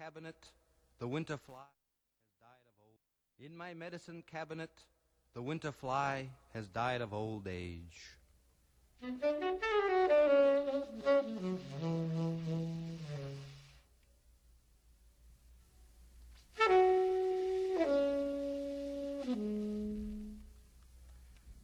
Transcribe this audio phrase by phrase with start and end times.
[0.00, 0.36] cabinet,
[0.98, 1.66] the winter fly
[2.24, 3.46] has died of old.
[3.46, 4.70] In my medicine cabinet,
[5.34, 8.16] the winter fly has died of old age.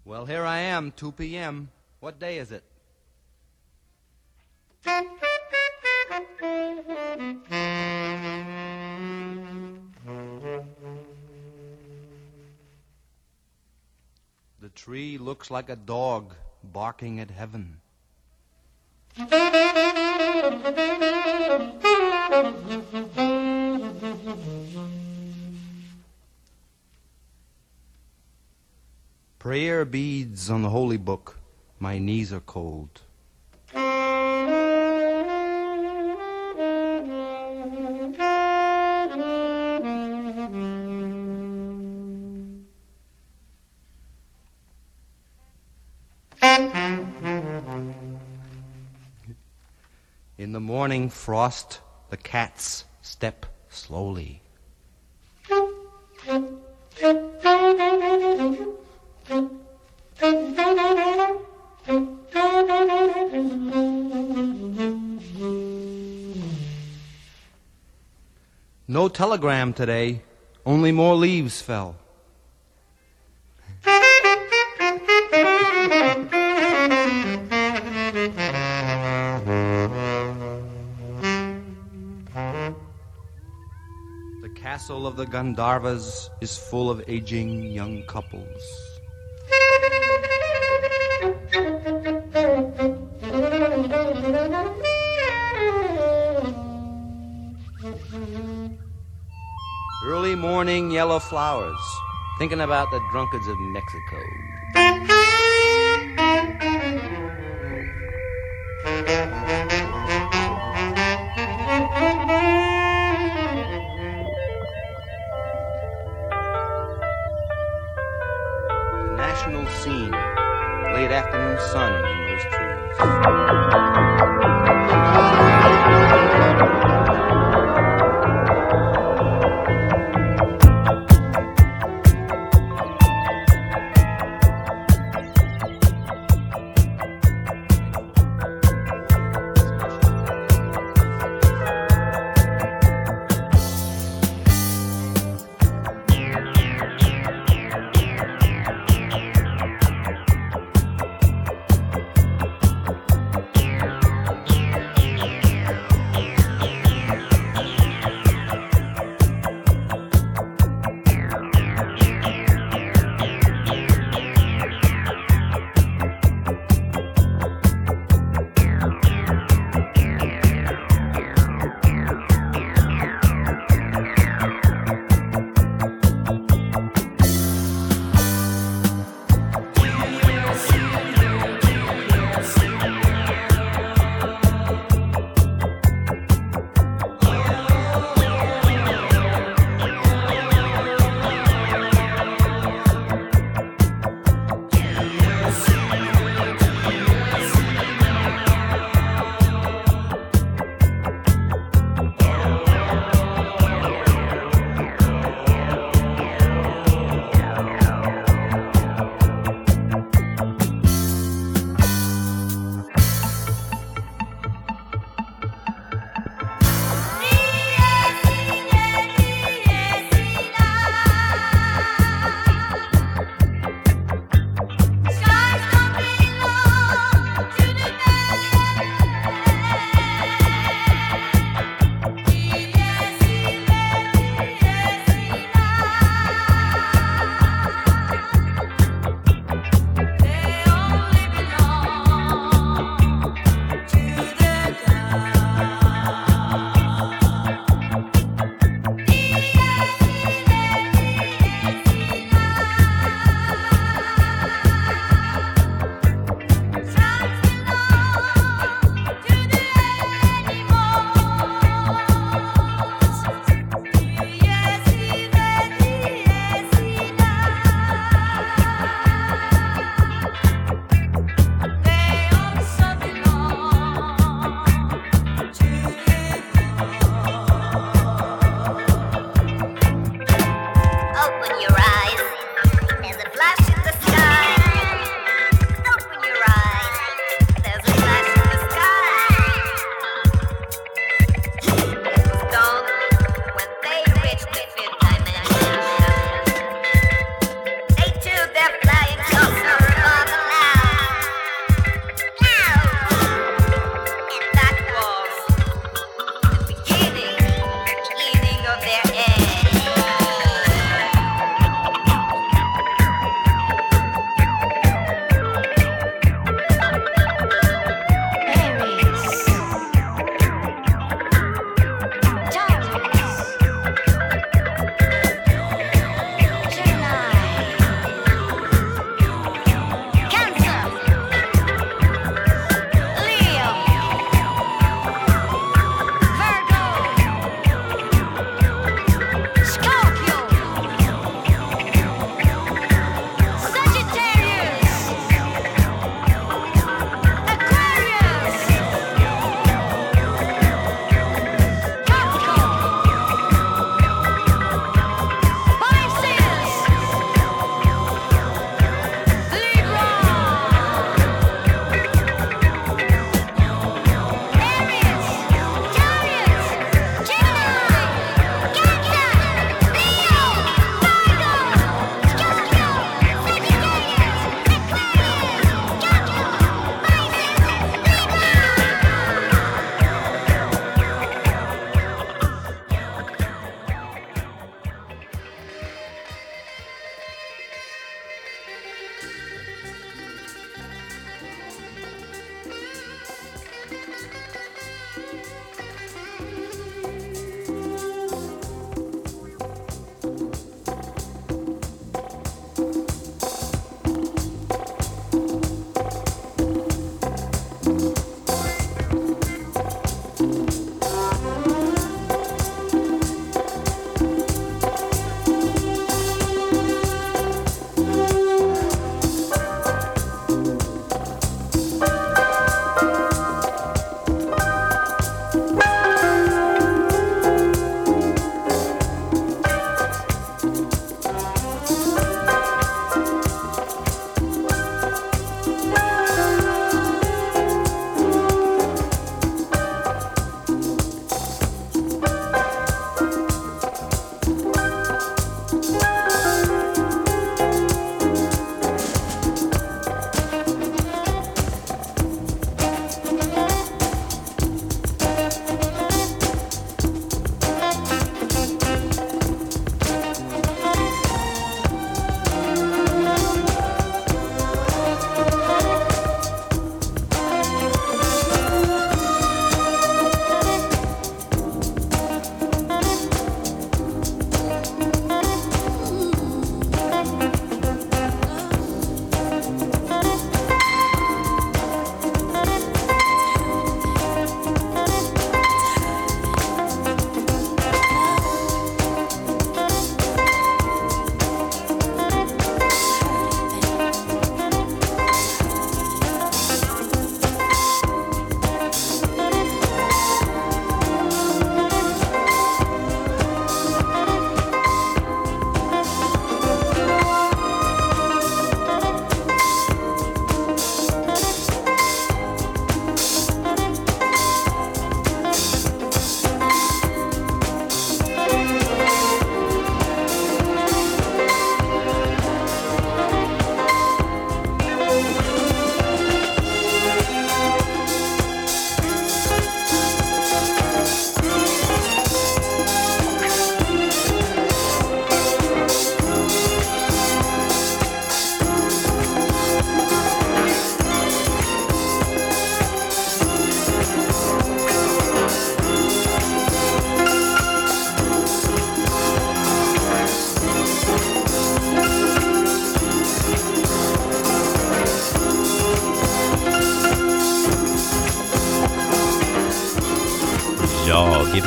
[0.05, 1.71] Well, here I am, 2 p.m.
[2.01, 2.65] What day is it?
[15.27, 17.81] Looks like a dog barking at heaven.
[29.41, 31.39] Prayer beads on the holy book.
[31.81, 33.01] My knees are cold.
[50.97, 54.41] Morning frost, the cats step slowly.
[68.89, 70.23] No telegram today,
[70.65, 71.97] only more leaves fell.
[85.07, 88.63] Of the Gandharvas is full of aging young couples.
[100.05, 101.77] Early morning yellow flowers,
[102.39, 104.23] thinking about the drunkards of Mexico.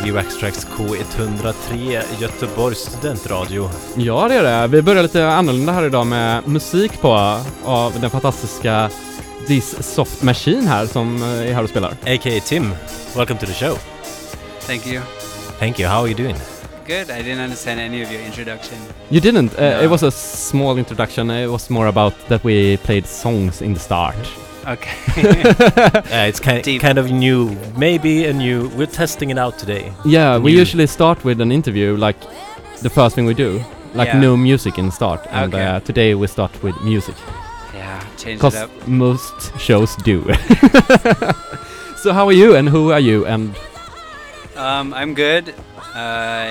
[0.09, 3.69] Ja, Gbg Waxtracks K103 Göteborgs studentradio.
[3.97, 4.67] Ja, det är det.
[4.67, 8.89] Vi börjar lite annorlunda här idag med musik på av den fantastiska
[9.47, 11.91] This Soft Machine här som eh, är här och spelar.
[11.91, 12.41] A.k.a.
[12.45, 12.71] Tim.
[13.15, 13.77] Welcome to the show.
[14.67, 15.01] Thank you.
[15.59, 15.89] Thank you.
[15.89, 16.35] How are you doing?
[16.87, 17.09] Good.
[17.19, 18.77] I didn't understand any of your introduction.
[19.09, 19.53] You didn't?
[19.59, 19.83] Uh, No.
[19.83, 21.29] It was a small introduction.
[21.29, 24.38] It was more about that we played songs in the start.
[24.69, 24.95] Okay.
[26.09, 26.81] Uh, it's kind, Deep.
[26.81, 27.55] kind of new.
[27.77, 28.69] Maybe a new.
[28.77, 29.91] We're testing it out today.
[30.05, 32.17] Yeah, we usually start with an interview, like
[32.81, 33.61] the first thing we do,
[33.93, 34.19] like Yeah.
[34.19, 35.21] no music in the start.
[35.31, 35.65] And Okay.
[35.65, 37.15] uh, today we start with music,
[37.73, 37.99] yeah.
[38.17, 38.69] Change it because up.
[38.88, 40.23] most shows do.
[42.03, 43.55] so how are you, and who are you, and
[44.55, 45.53] Um, I'm good.
[45.95, 46.49] I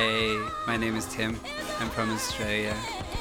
[0.66, 1.36] my name is Tim.
[1.80, 2.74] I'm from Australia.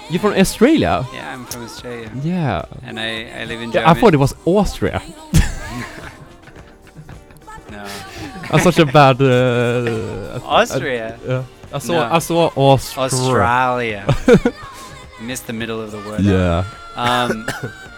[0.09, 1.05] You from Australia?
[1.13, 2.65] Yeah, I'm from Australia, Yeah.
[2.83, 3.91] and I I live in Yeah, Germany.
[3.91, 5.01] I thought it was Austria.
[7.71, 7.85] no.
[8.51, 9.21] I'm such a bad.
[9.21, 11.19] Uh, Austria.
[11.27, 11.93] Uh, I saw.
[11.93, 12.15] No.
[12.15, 13.05] I saw Austria.
[13.05, 14.15] Australia.
[15.21, 16.21] Missed the middle of the word.
[16.21, 16.63] Yeah.
[16.95, 17.47] Um,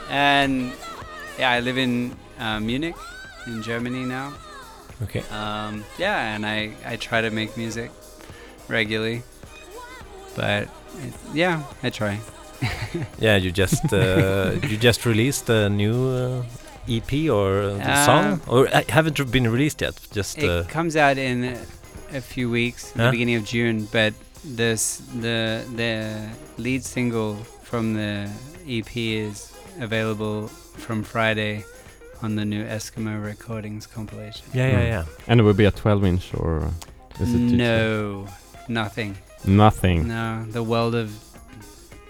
[0.09, 0.71] and
[1.37, 2.95] yeah, I live in uh, Munich,
[3.47, 4.33] in Germany now.
[5.03, 5.23] Okay.
[5.31, 7.91] Um, yeah, and I, I try to make music
[8.67, 9.23] regularly,
[10.35, 12.19] but it, yeah, I try.
[13.19, 16.43] Yeah, you just uh, you just released a new uh,
[16.87, 19.95] EP or uh, Uh, song, or uh, haven't been released yet.
[20.15, 23.05] Just It uh, comes out in a, a few weeks, Huh?
[23.05, 23.87] the beginning of June.
[23.91, 24.13] But
[24.57, 28.27] this the the lead single from the
[28.67, 31.63] EP is available from Friday
[32.21, 34.45] on the new Eskimo Recordings compilation.
[34.53, 34.87] yeah, yeah, Mm.
[34.89, 35.05] yeah.
[35.27, 36.67] And it will be a 12 inch or
[37.21, 38.25] is it too- no,
[38.67, 39.15] nothing.
[39.45, 40.07] Nothing?
[40.07, 41.09] No, the world of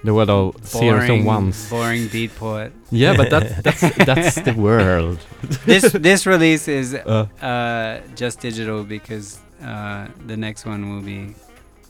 [0.04, 1.70] The world of zeros and boring, ones.
[1.70, 2.72] boring beatport.
[2.90, 5.20] Yeah, but that, that's that's the world.
[5.66, 11.36] this this release is Uh, uh, just digital because uh, the next one will be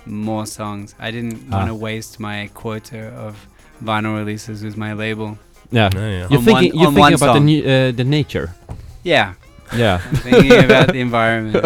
[0.06, 0.96] more songs.
[1.00, 1.58] I didn't Ah.
[1.58, 3.36] want to waste my quota of
[3.84, 5.38] vinyl releases with my label.
[5.72, 5.90] yeah.
[5.94, 6.28] No, yeah.
[6.30, 6.72] You're On thinking.
[6.74, 7.46] one- you're on thinking about the song.
[7.46, 8.50] new, uh, the nature.
[9.04, 9.34] Yeah,
[9.78, 10.02] Yeah.
[10.10, 11.62] I'm thinking about the environment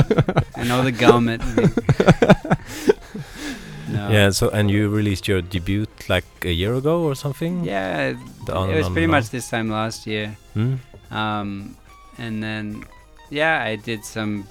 [0.60, 1.64] and all the gum at me.
[3.94, 4.10] No.
[4.10, 7.64] Yeah, so and you released your debut like a year ago or something?
[7.64, 8.16] Yeah,
[8.52, 10.36] on it was on pretty and much this time last year.
[10.56, 10.76] Hmm?
[11.12, 11.78] Um,
[12.18, 12.86] and then,
[13.30, 14.48] yeah, I did some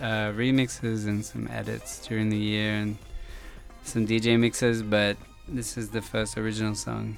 [0.00, 2.96] uh, remixes and some edits during the year and
[3.82, 5.16] some DJ mixes, but
[5.48, 7.16] this is the first original song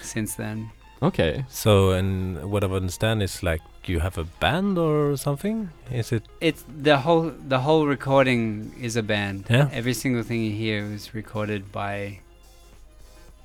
[0.00, 0.70] since then.
[1.02, 1.44] Okay.
[1.48, 5.70] So, and what I understand is like you have a band or something?
[5.90, 6.22] Is it?
[6.40, 9.46] It's the whole the whole recording is a band.
[9.48, 9.68] Yeah.
[9.72, 12.20] Every single thing you hear was recorded by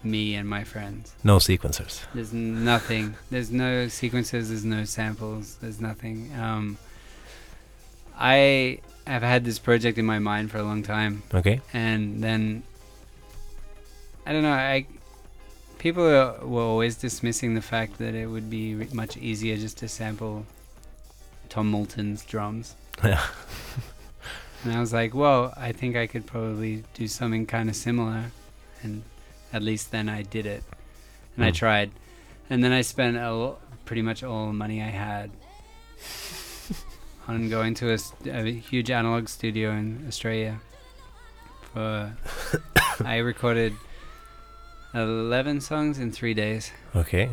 [0.04, 1.14] me and my friends.
[1.24, 2.02] No sequencers.
[2.14, 3.16] There's nothing.
[3.32, 4.50] There's no sequences.
[4.50, 5.58] There's no samples.
[5.62, 6.32] There's nothing.
[6.40, 6.78] Um,
[8.18, 11.62] I have had this project in my mind for a long time, Okay.
[11.74, 12.64] and then
[14.26, 14.52] I don't know.
[14.52, 14.86] I
[15.86, 20.44] people were always dismissing the fact that it would be much easier just to sample
[21.48, 22.74] Tom Moulton's drums.
[23.04, 23.24] Yeah.
[24.64, 28.32] And I was like, well, I think I could probably do something kind of similar.
[28.82, 29.04] And
[29.54, 30.64] at least then I did it.
[31.36, 31.56] And I Mm.
[31.56, 31.92] tried.
[32.50, 35.30] And then I spent a l- pretty much all the money I had
[37.28, 40.60] on going to a huge analog studio in Australia.
[41.74, 42.12] For
[43.06, 43.74] I recorded
[44.96, 46.72] 11 songs in three days.
[46.96, 47.30] Okay.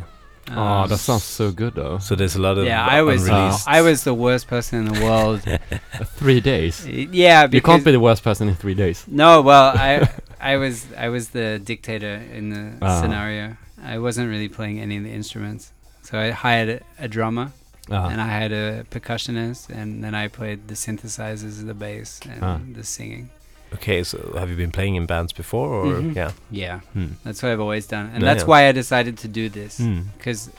[0.51, 1.99] oh, Um, that sounds so good though.
[1.99, 3.69] So there's a lot of yeah, I was unreleased.
[3.69, 5.41] I was the worst person in the world.
[6.19, 6.87] three days.
[6.89, 9.05] yeah, You can't be the worst person in three days.
[9.07, 10.09] No, well, I
[10.53, 13.01] I was I was the dictator in the Ah.
[13.01, 13.57] scenario.
[13.95, 17.53] I wasn't really playing any of the instruments, so I hired a, a drummer
[17.91, 18.09] Ah.
[18.11, 22.59] and I had a percussionist, and then I played the synthesizers, the bass, and Ah.
[22.79, 23.31] the singing.
[23.75, 26.15] Okay, so have you been playing in bands before, or Mhm.
[26.15, 26.33] yeah?
[26.51, 27.07] Yeah, Hmm.
[27.25, 28.49] that's what I've always done, and Yeah, that's yeah.
[28.49, 30.01] why I decided to do this Hmm.
[30.19, 30.51] because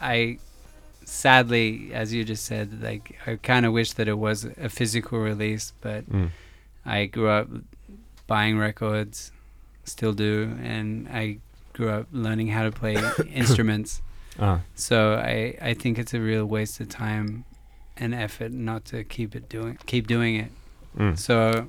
[0.00, 0.38] I,
[1.04, 5.18] sadly, as you just said, like I kind of wish that it was a physical
[5.18, 6.30] release, but Mm.
[6.86, 7.48] I grew up
[8.26, 9.32] buying records,
[9.84, 11.38] still do, and I
[11.72, 12.94] grew up learning how to play
[13.32, 14.00] instruments.
[14.38, 14.60] Ah.
[14.74, 17.44] So I, I think it's a real waste of time
[17.96, 20.50] and effort not to keep it doing keep doing it.
[21.18, 21.68] So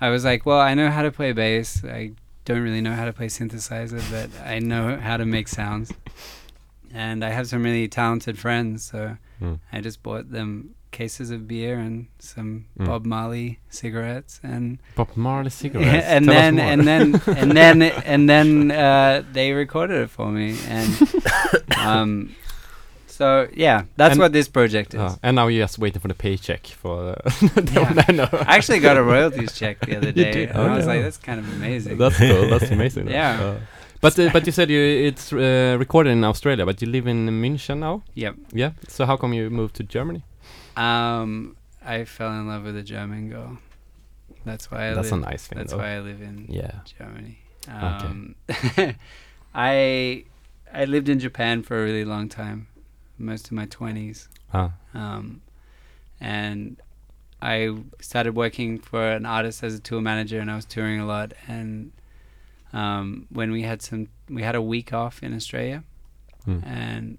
[0.00, 1.84] I was like, well, I know how to play bass.
[1.84, 2.12] I
[2.44, 5.92] don't really know how to play synthesizer, but I know how to make sounds.
[6.92, 9.58] And I have some really talented friends, so Mm.
[9.72, 12.84] I just bought them cases of beer and some Mm.
[12.86, 16.04] Bob Marley cigarettes and Bob Marley cigarettes.
[16.06, 20.30] and Tell us then and then and then and then uh, they recorded it for
[20.30, 20.90] me and
[21.78, 22.34] um,
[23.20, 25.00] So yeah, that's And- what this project is.
[25.00, 26.96] Uh, and now you're just waiting for the paycheck for.
[27.10, 27.30] Uh,
[27.74, 28.04] Yeah.
[28.20, 28.26] no.
[28.50, 30.92] I actually got a royalties check the other day, and Oh, I was yeah.
[30.92, 32.48] like, "That's kind of amazing." That's cool.
[32.52, 33.08] That's amazing.
[33.20, 33.32] Yeah.
[33.46, 33.56] Uh,
[34.04, 37.78] but but you said you it's uh, recorded in Australia, but you live in München
[37.86, 38.02] now.
[38.14, 38.34] Yep.
[38.62, 38.70] Yeah.
[38.88, 40.22] So how come you moved to Germany?
[40.76, 41.30] Um,
[41.94, 43.50] I fell in love with a German girl.
[44.48, 45.28] That's why I That's a live.
[45.30, 45.58] nice thing.
[45.58, 45.82] that's though.
[45.82, 46.74] why I live in Yeah.
[46.98, 47.34] Germany.
[47.68, 48.88] Okay.
[48.88, 48.96] Um,
[49.54, 50.24] I
[50.72, 52.58] I lived in Japan for a really long time,
[53.20, 54.72] most of my twenties, Ah.
[54.94, 55.42] um,
[56.20, 56.80] and
[57.42, 61.06] I started working for an artist as a tour manager, and I was touring a
[61.06, 61.32] lot.
[61.48, 61.92] And
[62.72, 65.82] um, when we had some, we had a week off in Australia,
[66.46, 66.66] Mm.
[66.66, 67.18] and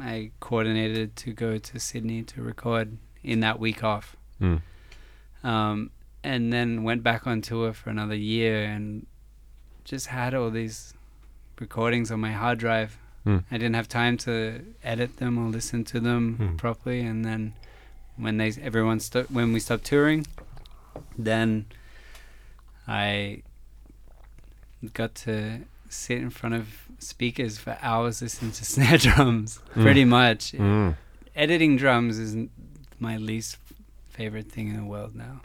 [0.00, 4.62] I coordinated to go to Sydney to record in that week off Mm.
[5.42, 5.90] um,
[6.24, 9.06] and then went back on tour for another year and
[9.84, 10.94] just had all these
[11.58, 12.98] recordings on my hard drive.
[13.26, 13.44] Mm.
[13.50, 16.56] I didn't have time to edit them or listen to them Mm.
[16.56, 17.52] properly, and then
[18.16, 20.26] when they everyone sto- when we stopped touring,
[21.18, 21.66] then
[22.88, 23.42] I
[24.94, 26.66] got to sit in front of
[26.98, 29.82] speakers for hours listening to snare drums, Mm.
[29.82, 30.52] pretty much.
[30.52, 30.96] Mm.
[31.36, 32.36] Editing drums is
[32.98, 33.56] my least
[34.10, 35.40] favorite thing in the world now.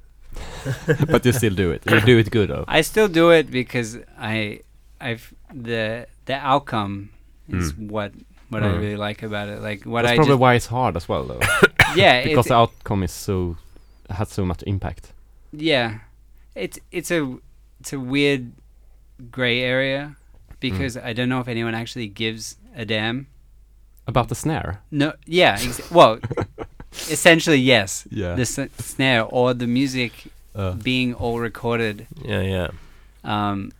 [1.07, 1.83] but you still do it.
[1.89, 2.65] You do it good though.
[2.67, 4.61] I still do it because I,
[4.99, 7.09] I've the the outcome
[7.49, 7.89] is Mm.
[7.89, 8.11] what
[8.49, 8.79] what I Mm.
[8.79, 9.61] really like about it.
[9.61, 11.39] Like what That's I probably why it's hard as well though,
[11.95, 13.57] yeah because the outcome is so
[14.09, 15.13] has so much impact.
[15.51, 15.99] yeah,
[16.55, 17.37] it's it's a
[17.79, 18.51] it's a weird
[19.31, 20.15] gray area
[20.59, 21.05] because Mm.
[21.05, 23.27] I don't know if anyone actually gives a damn.
[24.07, 24.81] About the snare.
[24.91, 26.19] No, yeah, ex- well,
[27.09, 28.35] essentially yes, Yeah.
[28.35, 30.11] the s- snare or the music
[30.55, 32.67] uh, being all recorded Yeah, yeah.
[33.23, 33.71] um,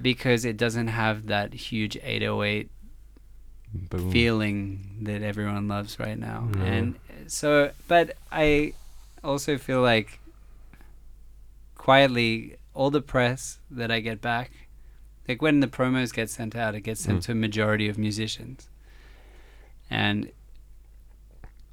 [0.00, 2.70] because it doesn't have that huge 808
[3.72, 4.10] boom.
[4.10, 6.48] feeling that everyone loves right now.
[6.54, 6.62] No.
[6.64, 6.94] And
[7.26, 8.72] so, but I
[9.22, 10.20] also feel like
[11.74, 14.50] quietly, all the press that I get back,
[15.26, 17.24] like when the promos get sent out, it gets sent Mm.
[17.26, 18.68] to a majority of musicians.
[19.90, 20.30] And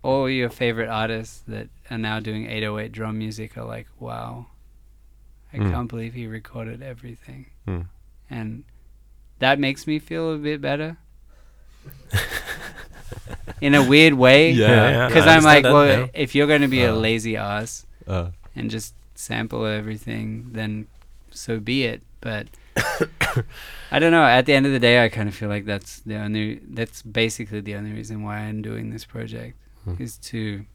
[0.01, 4.47] all your favorite artists that are now doing 808 drum music are like, wow,
[5.53, 5.71] I Mm.
[5.71, 7.47] can't believe he recorded everything.
[7.67, 7.87] Mm.
[8.29, 8.63] And
[9.39, 10.97] that makes me feel a bit better.
[13.61, 14.51] In a weird way.
[14.51, 15.07] Yeah, yeah.
[15.07, 16.21] Because I I'm like, well, that, yeah.
[16.21, 16.95] if you're going to be a Uh.
[16.97, 20.87] lazy ass Uh, and just sample everything, then
[21.31, 22.01] so be it.
[22.21, 22.47] But
[23.91, 24.23] I don't know.
[24.25, 26.59] At the end of the day, I kind of feel like that's the only.
[26.67, 29.95] That's basically the only reason why I'm doing this project Hmm.
[29.99, 30.65] is to.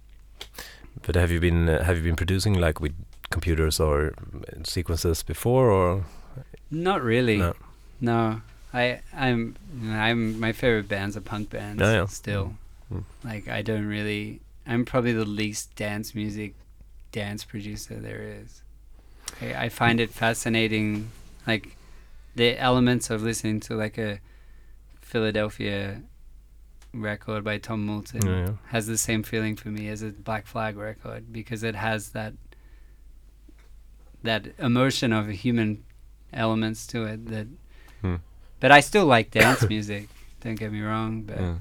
[1.06, 2.94] But have you been uh, have you been producing like with
[3.30, 6.04] computers or uh, sequences before or
[6.70, 7.36] Not really.
[7.38, 7.52] No.
[8.00, 8.40] No.
[8.72, 9.56] I I'm
[9.88, 12.06] I'm my favorite bands are punk bands Yeah, yeah.
[12.06, 12.54] still.
[12.92, 13.04] Mm.
[13.24, 16.54] Like I don't really I'm probably the least dance music
[17.12, 18.62] dance producer there is.
[19.40, 21.10] I, I find it fascinating
[21.46, 21.76] like
[22.36, 24.20] the elements of listening to like a
[25.00, 26.02] Philadelphia
[26.92, 28.52] record by Tom Moulton Yeah, yeah.
[28.68, 32.34] has the same feeling for me as a Black Flag record because it has that
[34.22, 35.82] that emotion of human
[36.32, 37.46] elements to it that.
[38.60, 40.08] But I still like dance music
[40.42, 41.54] don't get me wrong but yeah.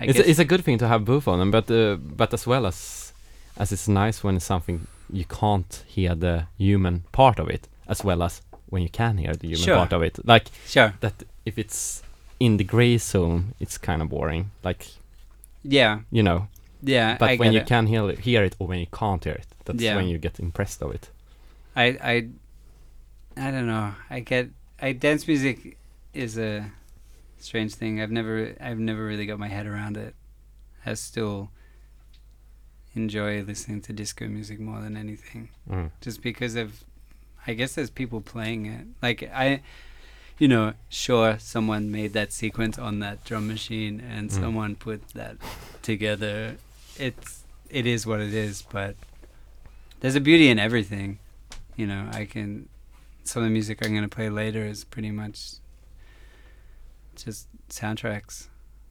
[0.00, 2.46] It's, a, it's a good thing to have both of them, but uh, but as
[2.46, 3.12] well as
[3.56, 8.04] as it's nice when it's something you can't hear the human part of it, as
[8.04, 9.76] well as when you can hear the human Sure.
[9.76, 10.18] part of it.
[10.26, 11.14] Like sure that,
[11.46, 12.02] if it's
[12.38, 14.50] in the gray zone, it's kind of boring.
[14.62, 14.86] Like
[15.64, 16.48] yeah you know,
[16.82, 17.66] yeah but I when you it.
[17.66, 19.96] can hear it, hear it or when you can't hear it, that's Yeah.
[19.96, 21.08] when you get impressed of it.
[21.74, 22.14] I I
[23.46, 23.94] I don't know.
[24.10, 24.48] I get
[24.82, 25.78] I dance music
[26.16, 26.70] is a
[27.38, 28.00] strange thing.
[28.00, 30.14] I've never I've never really got my head around it.
[30.84, 31.50] I still
[32.94, 35.50] enjoy listening to disco music more than anything.
[35.70, 35.90] Mm.
[36.00, 36.82] Just because of
[37.46, 38.86] I guess there's people playing it.
[39.02, 39.62] Like I
[40.38, 44.32] you know, sure someone made that sequence on that drum machine and Mm.
[44.40, 45.36] someone put that
[45.82, 46.56] together.
[46.98, 48.96] It's it is what it is, but
[50.00, 51.18] there's a beauty in everything.
[51.76, 52.68] You know, I can
[53.24, 55.54] some of the music I'm gonna play later is pretty much
[57.24, 58.48] just soundtracks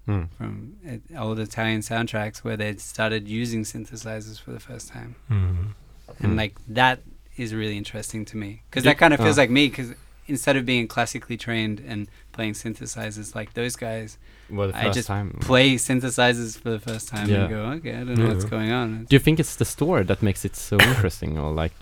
[0.07, 0.29] Mm.
[0.37, 5.73] from it, old Italian soundtracks where they started using synthesizers for the first time, Mm.
[6.19, 6.37] and Mm.
[6.37, 6.99] like that
[7.37, 9.41] is really interesting to me because that kind of feels uh.
[9.41, 9.93] like me because
[10.27, 14.17] instead of being classically trained and playing synthesizers like those guys
[14.49, 15.37] Well, the I just time.
[15.41, 17.41] play synthesizers for the first time Yeah.
[17.41, 20.03] and go okay I don't know what's going on Do you think it's the story
[20.05, 21.73] that makes it so interesting, or like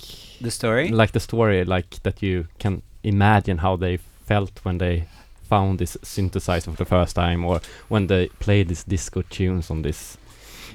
[0.41, 5.07] the story like the story, like that you can imagine how they felt when they
[5.53, 9.81] found this synthesizer for the first time, or when they played these disco tunes on
[9.83, 10.17] this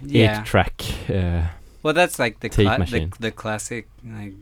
[0.03, 0.21] Yeah.
[0.41, 0.77] eight-track.
[1.09, 1.43] Uh,
[1.83, 3.85] Well, that's like the cla- the, the classic
[4.21, 4.35] like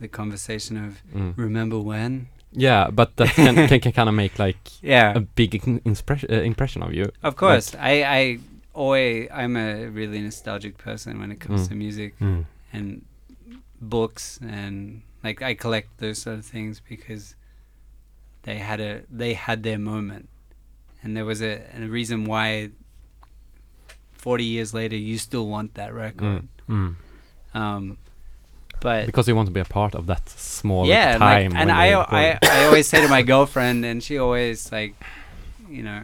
[0.00, 1.32] the conversation of mm.
[1.36, 2.26] remember when.
[2.52, 6.42] Yeah, but that can, can, can kind of make like Yeah, a big impression uh,
[6.52, 7.06] impression of you.
[7.22, 7.76] of course.
[7.92, 8.38] I I
[8.74, 11.68] always I'm a really nostalgic person when it comes Mm.
[11.68, 12.44] to music Mm.
[12.72, 13.02] and
[13.80, 17.34] books and like I collect those sort of things because
[18.42, 20.28] they had a they had their moment
[21.02, 22.70] and there was a, a reason why
[24.12, 26.94] 40 years later you still want that record Mm.
[27.54, 27.98] um
[28.80, 31.50] but Because you want to be a part of that small yeah and, time.
[31.52, 32.38] like, and I, I.
[32.42, 34.94] I always say to my girlfriend and she always like
[35.68, 36.02] you know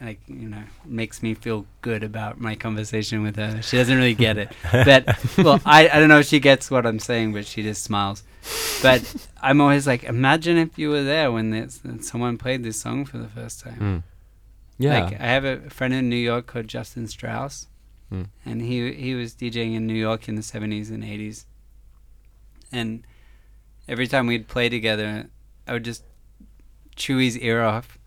[0.00, 4.14] like you know makes me feel good about my conversation with her she doesn't really
[4.14, 5.02] get it but
[5.38, 8.22] well I, I don't know if she gets what i'm saying but she just smiles
[8.82, 9.00] but
[9.42, 13.18] i'm always like imagine if you were there when this, someone played this song for
[13.18, 14.02] the first time Mm.
[14.78, 15.00] Yeah.
[15.04, 17.66] like i have a friend in new york called justin strauss
[18.12, 18.26] Mm.
[18.44, 21.44] and he he was DJing in New York in the 70s and 80s.
[22.70, 23.04] And
[23.88, 25.26] every time we'd play together,
[25.66, 26.04] I would just
[26.94, 27.98] chew his ear off,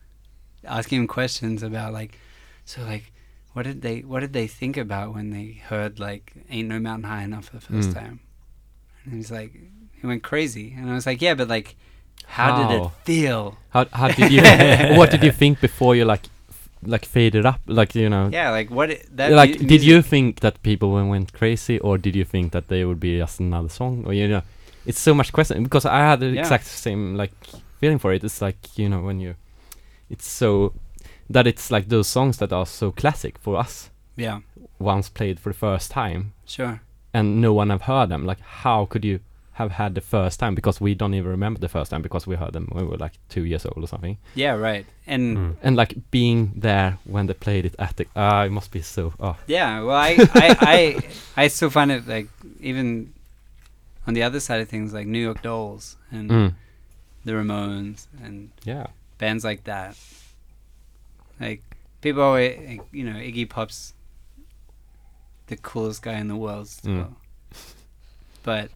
[0.63, 2.17] asking him questions about like,
[2.63, 3.11] so like,
[3.51, 7.09] what did they what did they think about when they heard like "Ain't No Mountain
[7.09, 7.93] High Enough" for the first Mm.
[7.93, 8.19] time?
[9.03, 9.51] And he's like,
[10.01, 11.75] he went crazy, and I was like, yeah, but like,
[12.25, 13.57] how, did it feel?
[13.69, 14.41] How how did you
[14.97, 16.25] what did you think before you like
[16.83, 17.59] like faded up?
[17.67, 18.29] Like you know?
[18.31, 21.97] Yeah, like what that like mu- did you think that people went- went crazy or
[21.97, 24.03] did you think that they would be just another song?
[24.05, 24.41] Or you know
[24.85, 26.41] it's so much question because I had the Yeah.
[26.41, 27.31] exact same like
[27.79, 28.23] feeling for it.
[28.23, 29.35] It's like you know when you
[30.09, 30.73] it's so
[31.29, 33.89] that it's like those songs that are so classic for us.
[34.15, 34.39] Yeah,
[34.79, 36.33] once played for the first time.
[36.45, 36.81] Sure.
[37.13, 38.25] and no one have heard them.
[38.25, 39.19] Like how could you
[39.59, 42.35] have had the first time because we don't even remember the first time because we
[42.35, 44.85] heard them when we were like two years old or something Yeah, right.
[45.05, 45.55] And Mm.
[45.65, 49.13] and like being there when they played it at the ah it must be so
[49.19, 50.11] oh Yeah, well, I,
[50.45, 50.79] I, I,
[51.43, 52.27] I still find it like
[52.61, 53.13] even
[54.07, 56.53] on the other side of things, like New York Dolls and mm,
[57.25, 59.95] the Ramones and yeah bands like that.
[61.39, 61.61] Like
[62.01, 63.93] people always, like, you know, Iggy Pop's
[65.47, 67.13] the coolest guy in the world still, Mm.
[68.43, 68.69] but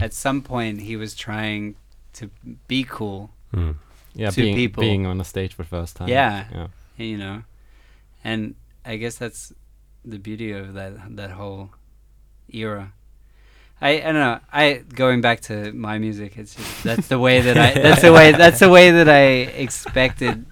[0.00, 1.74] at some point he was trying
[2.14, 2.30] to
[2.66, 3.76] be cool, Mm.
[4.14, 4.80] yeah To being people.
[4.82, 6.44] being on a stage for the first time Yeah.
[6.52, 7.42] yeah you know,
[8.24, 9.52] and I guess that's
[10.04, 11.70] the beauty of that that whole
[12.52, 12.92] era.
[13.80, 14.40] I, I don't know.
[14.52, 16.36] I going back to my music.
[16.36, 19.22] It's just that's the way that I that's the way that's the way that I
[19.64, 20.44] expected.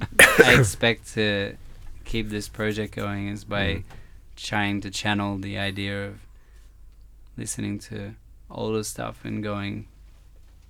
[0.45, 1.57] I expect to
[2.05, 3.83] keep this project going is by Mm.
[4.37, 6.15] trying to channel the idea of
[7.37, 8.15] listening to
[8.51, 9.87] older stuff and going.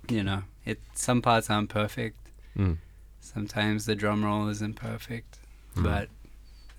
[0.09, 2.17] You know, it some parts aren't perfect.
[2.57, 2.77] mm.
[3.19, 5.37] Sometimes the drum roll isn't perfect,
[5.75, 5.83] Mm.
[5.83, 6.07] but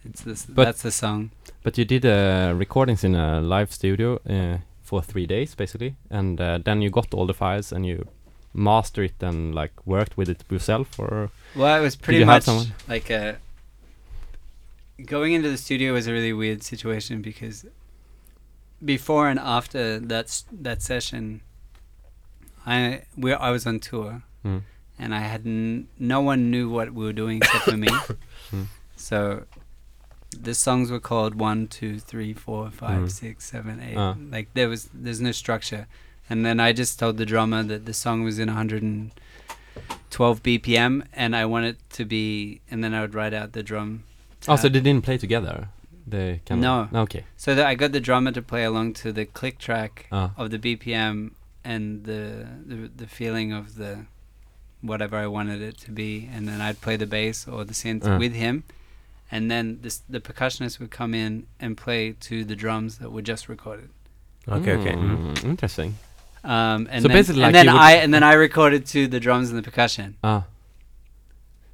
[0.04, 0.46] it's this.
[0.46, 1.30] But- that's the song.
[1.62, 6.40] but you did uh, recordings in a live studio uh, for three days basically and
[6.40, 8.06] uh, then you got all the files and you
[8.54, 12.46] master it and like worked with it yourself or Well, it was pretty much
[12.88, 13.36] like a.
[15.04, 17.66] Going into the studio was a really weird situation because
[18.84, 21.40] before and after that that session,
[22.66, 24.62] I we I was on tour Mm.
[24.98, 27.88] and I had n- no one knew what we were doing except for me.
[28.52, 28.66] Mm.
[28.96, 29.44] So
[30.40, 33.10] the songs were called one, two, three, four, five, Mm.
[33.10, 33.96] six, seven, eight.
[33.96, 34.14] Ah.
[34.30, 35.86] Like there was there's no structure.
[36.30, 41.34] And then I just told the drummer that the song was in 112 BPM and
[41.36, 44.04] I want it to be and then I would write out the drum.
[44.46, 45.68] oh so they didn't play together
[46.10, 46.88] they kind No.
[47.04, 50.30] okay So that I got the drummer to play along to the click track Ah.
[50.36, 51.32] of the BPM
[51.64, 53.92] and the, the the feeling of the
[54.80, 58.06] whatever I wanted it to be, and then I'd play the bass or the synth
[58.06, 58.16] Uh.
[58.18, 58.62] with him,
[59.30, 63.22] and then this, the percussionist would come in and play to the drums that were
[63.32, 63.90] just recorded.
[64.46, 64.92] Okay, okay.
[64.94, 65.34] Mm.
[65.34, 65.94] Mm, interesting
[66.44, 69.20] Um, and So then, basically and like then I and then I recorded to the
[69.20, 70.14] drums and the percussion.
[70.22, 70.44] ah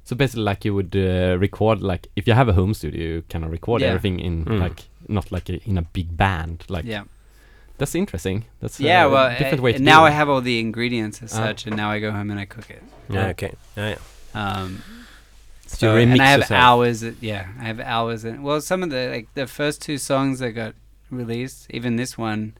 [0.05, 3.21] so basically like you would uh, record like if you have a home studio you
[3.29, 3.89] kind of record Yeah.
[3.89, 4.59] everything in Mm.
[4.59, 7.03] like not like a, in a big band like yeah,
[7.77, 9.03] that's interesting that's yeah.
[9.05, 10.09] a Well, different I- way to and do now it.
[10.09, 11.37] I have all the ingredients as Ah.
[11.45, 12.83] such, and now I go home and I cook it.
[13.09, 13.29] Yeah, Yeah.
[13.33, 13.51] okay.
[13.77, 13.99] Yeah, yeah.
[14.41, 14.81] Um,
[15.67, 16.61] So so, you and I have yourself.
[16.67, 17.03] hours.
[17.03, 18.23] At, yeah, I have hours.
[18.23, 20.73] In, well, some of the like the first two songs that got
[21.09, 22.53] released, even this one,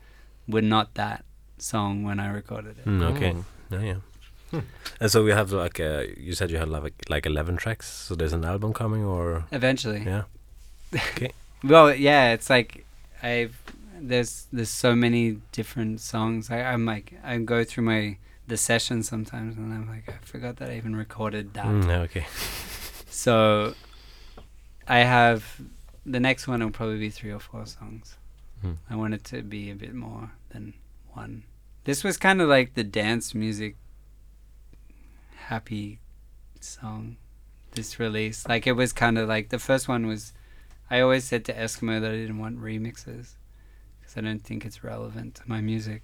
[0.48, 1.24] were not that
[1.58, 2.86] song when I recorded it.
[2.86, 3.34] Mm, okay.
[3.38, 3.46] Oh.
[3.72, 4.00] Yeah, yeah.
[5.02, 7.88] And so we have like uh, you said you had like like eleven tracks.
[7.91, 10.24] So there's an album coming, or Eventually, yeah.
[10.96, 11.32] Okay.
[11.63, 12.86] well, yeah, it's like
[13.22, 13.58] I've
[14.00, 16.50] there's there's so many different songs.
[16.50, 20.58] I, I'm like I go through my the session sometimes, and I'm like, I forgot
[20.58, 21.65] that I even recorded that.
[21.65, 22.26] Mm, okay.
[23.08, 23.76] So
[24.88, 25.62] I have
[26.06, 28.18] the next one will probably be three or four songs.
[28.62, 28.74] Hmm.
[28.89, 30.74] I want it to be a bit more than
[31.13, 31.44] one.
[31.86, 33.78] This was kind of like the dance music
[35.46, 36.00] happy
[36.60, 37.18] song.
[37.72, 40.34] This release, like it was kind of like the first one was.
[40.90, 43.34] I always said to Eskimo that I didn't want remixes
[44.00, 46.04] because I don't think it's relevant to my music.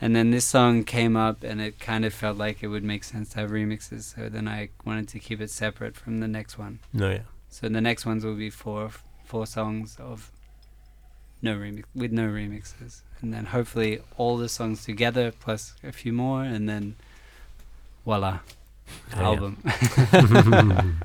[0.00, 3.04] And then this song came up, and it kind of felt like it would make
[3.04, 4.14] sense to have remixes.
[4.14, 6.80] So then I wanted to keep it separate from the next one.
[6.92, 7.22] No, yeah.
[7.48, 8.90] So the next ones will be four
[9.24, 10.30] four songs of
[11.42, 16.12] no remix with no remixes, and then hopefully all the songs together plus a few
[16.12, 16.96] more, and then
[18.04, 18.38] voila,
[19.10, 19.22] Yeah, yeah.
[19.26, 19.58] album.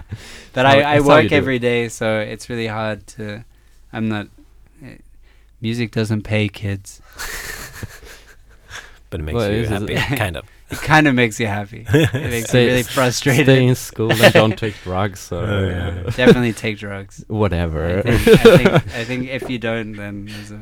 [0.53, 1.37] but How- I, I that's how you work do it.
[1.37, 3.43] every day, so it's really hard to.
[3.93, 4.27] I'm not.
[4.83, 4.97] eh,
[5.61, 7.01] music doesn't pay, kids.
[9.11, 10.45] But it makes Well, you it is- happy, kind of.
[10.69, 11.83] It kind of makes you happy.
[11.91, 13.45] It makes Stay- you really frustrated.
[13.47, 15.47] Stay in school and don't take drugs or Uh,
[16.05, 17.23] uh, Definitely take drugs.
[17.27, 18.03] whatever.
[18.05, 20.61] I think, I, think, I think if you don't, then there's a,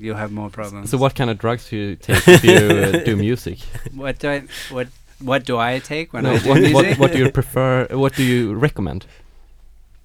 [0.00, 0.90] you'll have more problems.
[0.90, 3.58] so what kind of drugs do you take if you uh, do music?
[3.92, 4.86] What do I what
[5.22, 6.74] what do I take when No, I do what, music?
[6.74, 7.86] what, what do you prefer?
[7.90, 9.06] What do you recommend?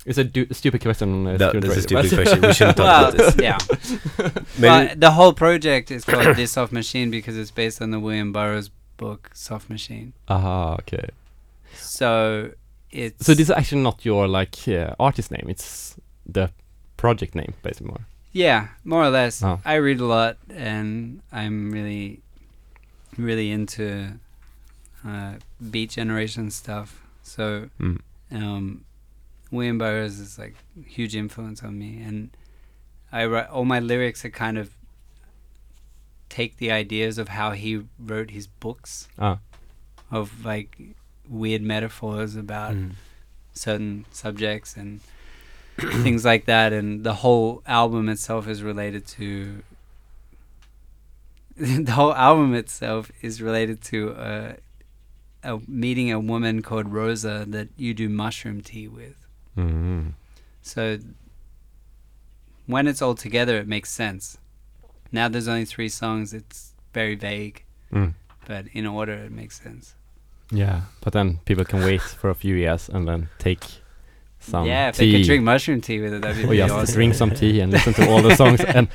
[0.06, 1.28] It's a du- stupid question.
[1.28, 2.42] Uh, That, student that's a stupid but- question.
[2.42, 3.36] We shouldn't talk well, about this.
[3.42, 3.58] yeah.
[4.58, 8.00] Maybe, Well, the whole project is called This Soft Machine because it's based on the
[8.00, 10.14] William Burroughs book Soft Machine.
[10.30, 11.10] Aha, okay.
[11.76, 12.52] So
[12.92, 15.46] it's So this is actually not your like uh, artist name.
[15.50, 16.52] It's the
[16.96, 18.06] project name, basically more.
[18.32, 19.44] yeah, more or less.
[19.44, 19.60] Oh.
[19.66, 22.22] I read a lot and I'm really
[23.18, 24.14] really into
[25.08, 25.34] uh,
[25.72, 27.02] Beat Generation stuff.
[27.24, 28.00] So Mm.
[28.32, 28.84] um,
[29.52, 32.30] William Burroughs is like huge influence on me, and
[33.12, 34.72] I write all my lyrics are kind of
[36.30, 39.40] take the ideas of how he wrote his books Ah,
[40.12, 40.78] of like
[41.28, 42.92] weird metaphors about Mm.
[43.54, 45.00] certain subjects and
[46.04, 49.64] things like that, and the whole album itself is related to.
[51.58, 54.54] the whole album itself is related to uh,
[55.48, 59.18] a meeting a woman called Rosa that you do mushroom tea with.
[59.58, 60.14] mm.
[60.62, 61.00] So
[62.66, 64.38] when it's all together, it makes sense.
[65.12, 68.14] Now there's only three songs; it's very vague, Mm.
[68.46, 69.96] but in order, it makes sense.
[70.52, 70.82] yeah.
[71.02, 73.64] But then people can wait for a few years and then take
[74.40, 75.12] some yeah, if tea.
[75.12, 76.94] they could drink mushroom tea with it, that'd be or just awesome.
[76.96, 78.88] drink some tea and listen to all the songs and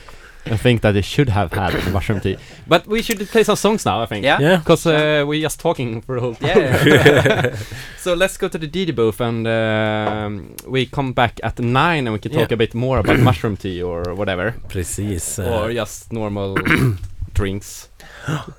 [0.51, 2.37] and think that they should have had mushroom tea.
[2.67, 4.25] But we should play some songs now, I think.
[4.25, 4.41] Yeah.
[4.43, 4.57] Yeah.
[4.59, 6.77] Because uh, we're just talking for a whole Yeah.
[6.77, 7.53] time.
[7.99, 12.13] so let's go to the DD booth and um, we come back at nine and
[12.13, 12.55] we can talk Yeah.
[12.55, 14.55] a bit more about mushroom tea or whatever.
[14.69, 15.39] Precis.
[15.39, 16.57] Or just normal
[17.35, 17.89] drinks.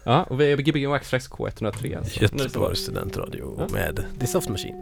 [0.05, 2.21] Ja, och vi är Gbg Waxtrax K103 alltså.
[2.23, 3.67] Göteborgs studentradio Ja.
[3.73, 4.75] med The Soft Machine.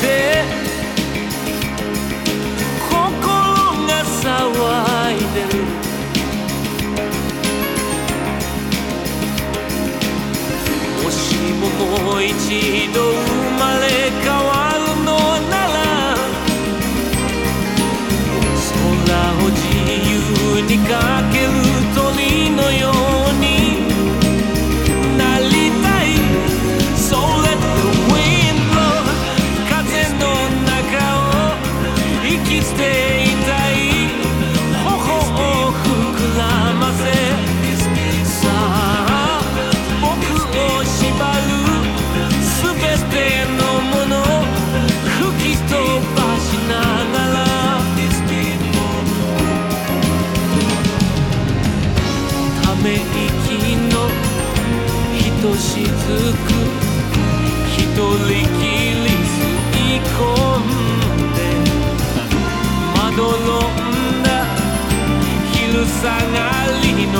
[0.00, 0.04] て
[2.88, 2.92] 心
[3.86, 4.24] が騒
[5.14, 5.58] いでる。
[11.02, 11.16] もし
[11.60, 12.32] ももう一
[12.92, 13.16] 度生
[13.58, 13.84] まれ
[14.22, 15.08] 変わるの
[15.48, 15.76] なら
[18.74, 19.56] 空を自
[20.10, 20.12] 由
[20.62, 20.92] に駆
[21.32, 21.48] ける
[21.94, 23.17] 鳥のように。
[56.08, 56.16] つく。
[57.76, 58.64] 一人き
[59.04, 59.44] り吸
[59.96, 60.24] い込
[60.56, 61.38] んで。
[62.94, 64.26] まどろんだ
[65.52, 66.38] 昼下が
[66.82, 67.16] りの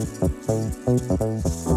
[0.00, 1.73] ファイトファイト。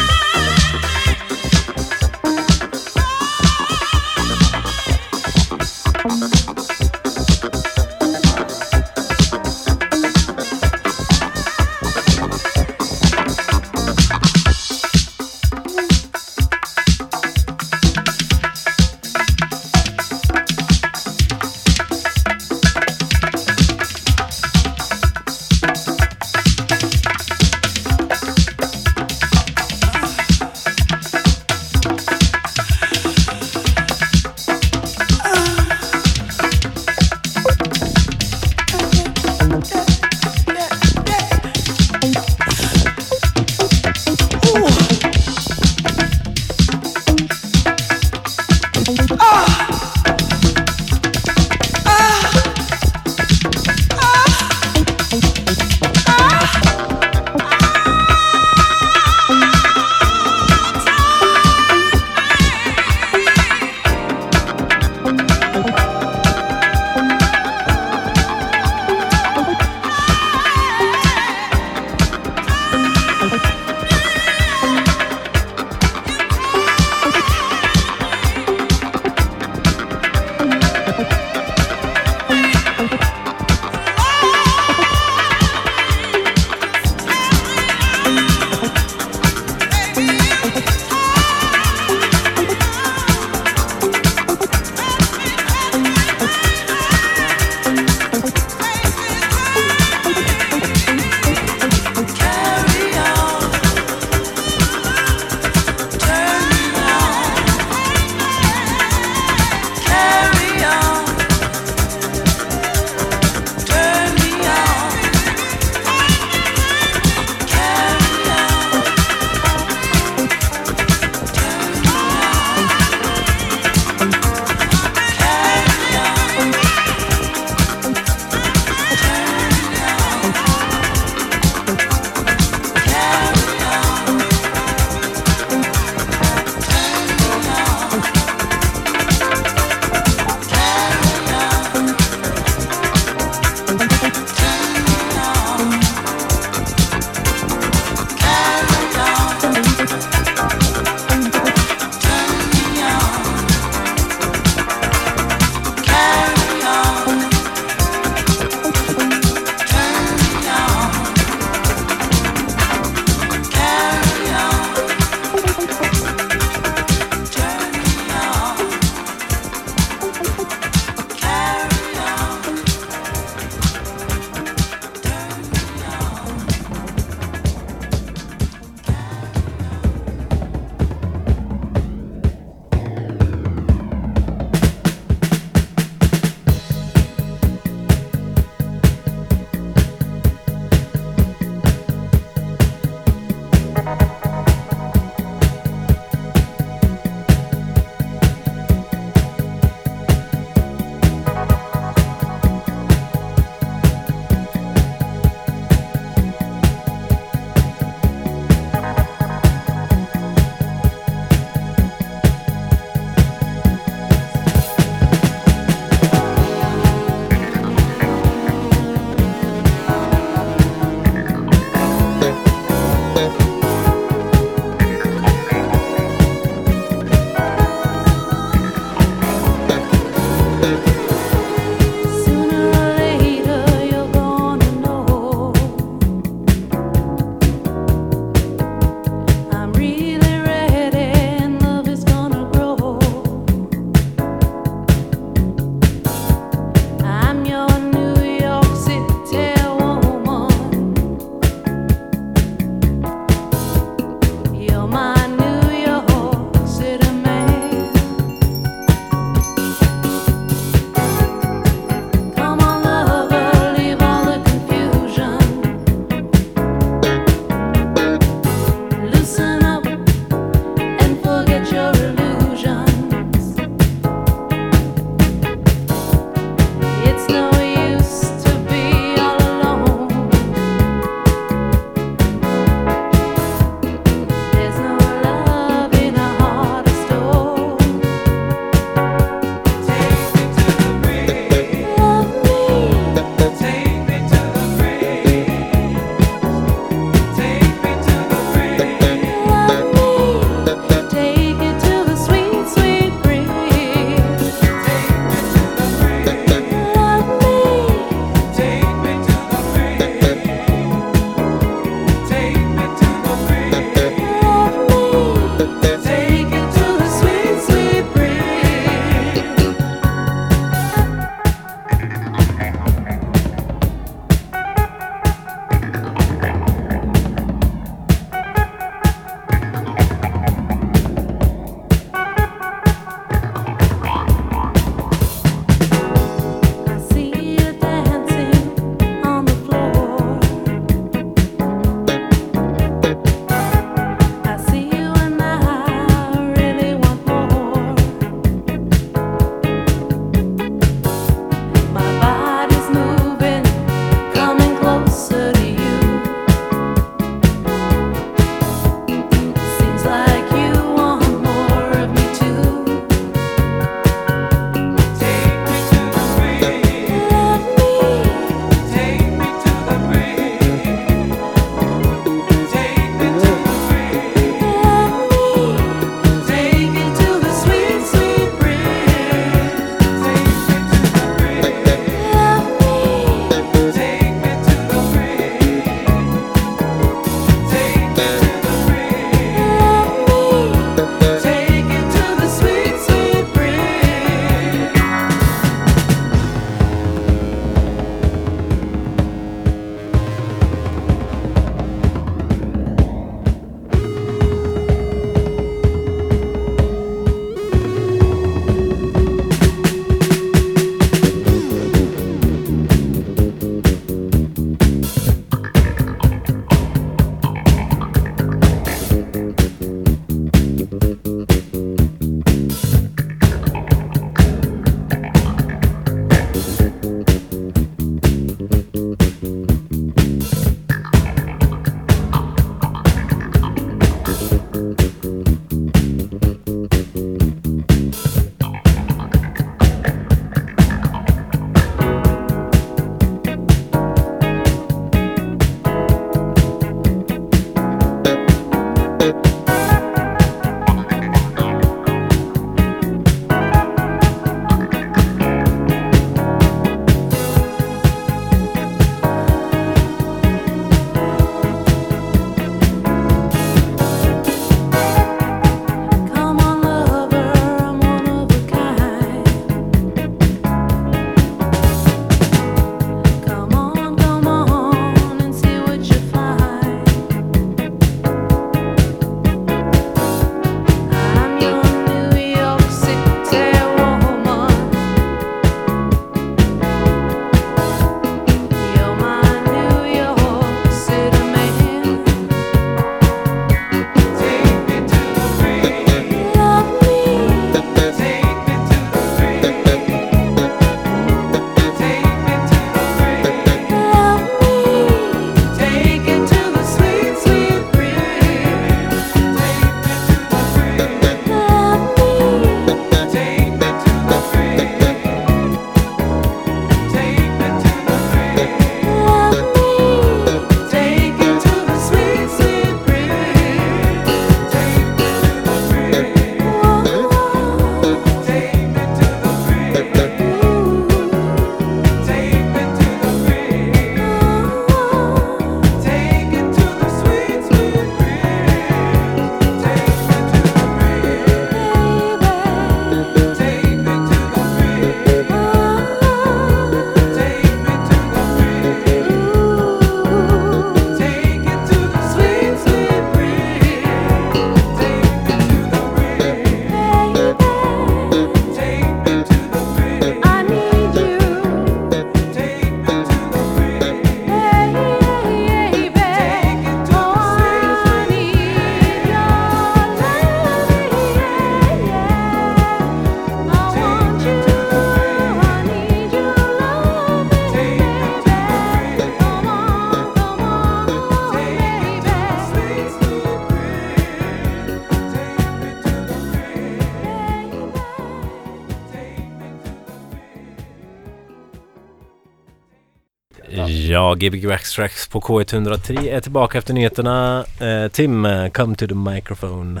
[594.32, 597.64] Ja, Gbg Backstracks på K103 är tillbaka efter nyheterna.
[597.80, 600.00] Eh, Tim, eh, come to the microphone.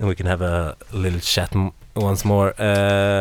[0.00, 1.50] And we can have a little chat
[1.94, 2.50] once more.
[2.50, 2.60] It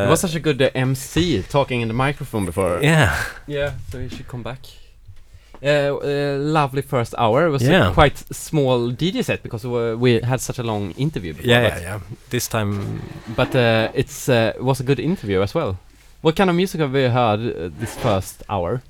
[0.06, 2.80] Uh, was such a good uh, MC talking in the microphone before.
[2.86, 3.10] yeah,
[3.48, 4.60] Yeah, so you should come back.
[5.64, 7.48] Uh, uh, lovely first hour.
[7.48, 7.90] It was Yeah.
[7.90, 11.34] a quite small DJ set because we, we had such a long interview.
[11.34, 12.00] Before, yeah, yeah, yeah.
[12.30, 13.02] This time,
[13.36, 15.76] But uh, uh, it was a good interview as well.
[16.22, 18.82] What kind of music have we heard uh, this first hour?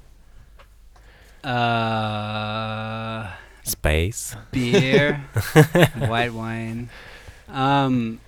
[1.43, 3.27] Uh,
[3.63, 4.35] space.
[4.51, 5.21] beer,
[5.97, 6.89] white wine.
[7.49, 8.19] Um,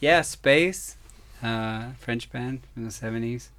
[0.00, 0.96] yeah, Space,
[1.42, 3.50] uh, French band from the seventies.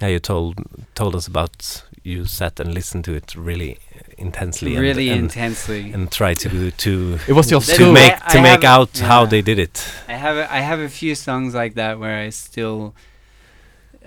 [0.00, 0.54] Yeah, you told
[0.94, 3.78] told us about you sat and listened to it really
[4.18, 5.92] intensely, Really and, and, intensely.
[5.92, 7.92] and tried to to It was your That- to school.
[7.92, 9.28] make I- to I make have- out how yeah.
[9.30, 9.76] they did it.
[10.08, 12.94] I have a, I have a few songs like that where I still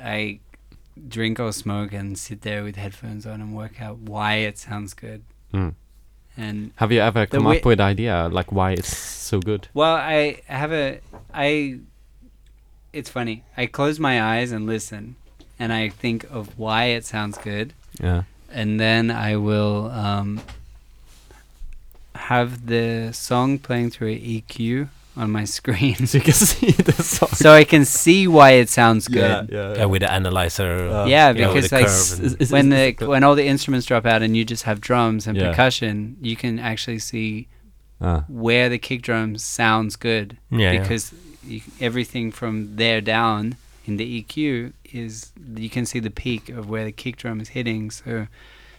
[0.01, 0.39] I
[1.07, 4.93] drink or smoke and sit there with headphones on and work out why it sounds
[4.93, 5.23] good.
[5.53, 5.73] Mm.
[6.35, 9.67] And Have you ever come up with idea like why it's so good?
[9.73, 10.99] well, I have a
[11.33, 11.79] I
[12.93, 13.43] it's funny.
[13.55, 15.15] I close my eyes and listen
[15.59, 18.23] and I think of why it sounds good Yeah.
[18.51, 20.41] and then I will um,
[22.15, 26.93] have the song playing through an EQ on my screen, So you can see the
[26.93, 27.29] song.
[27.29, 29.49] so I can see why it sounds good.
[29.51, 30.87] yeah, Yeah, with the analyzer.
[30.89, 33.23] Uh, yeah, you know, because like curve s- and- Is- is- when is- the when
[33.23, 35.49] all the instruments drop out and you just have drums and Yeah.
[35.49, 37.47] percussion, you can actually see
[37.99, 38.23] Ah.
[38.29, 40.81] where the kick drum sounds good yeah, yeah.
[40.81, 41.13] because
[41.43, 43.55] you, everything from there down
[43.87, 47.49] in the EQ is you can see the peak of where the kick drum is
[47.49, 48.27] hitting, so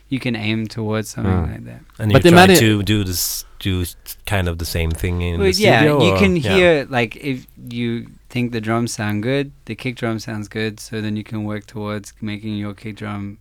[0.08, 1.52] you can aim towards something Ah.
[1.52, 1.80] like that.
[1.98, 3.84] And But you try imagine- to do this, do
[4.26, 6.02] kind of the same thing in Well, the yeah, studio.
[6.04, 6.54] you or- can yeah.
[6.54, 11.00] hear like if you think the drums sound good, the kick drum sounds good, so
[11.00, 13.38] then you can work towards making your kick drum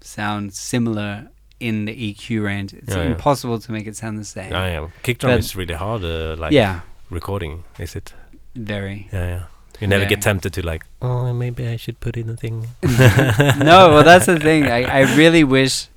[0.00, 2.74] sound similar in the EQ range.
[2.74, 3.10] It's Yeah, yeah.
[3.10, 4.52] impossible to make it sound the same.
[4.52, 4.88] Yeah, yeah.
[5.02, 8.12] Kick drum But- is really hard, uh, like yeah, recording, is it?
[8.54, 9.08] very.
[9.12, 9.42] Yeah, yeah.
[9.80, 10.08] You never Yeah.
[10.08, 12.68] get tempted to like, oh, maybe I should put in a thing.
[12.82, 14.64] no, well that's the thing.
[14.64, 15.88] I, I really wish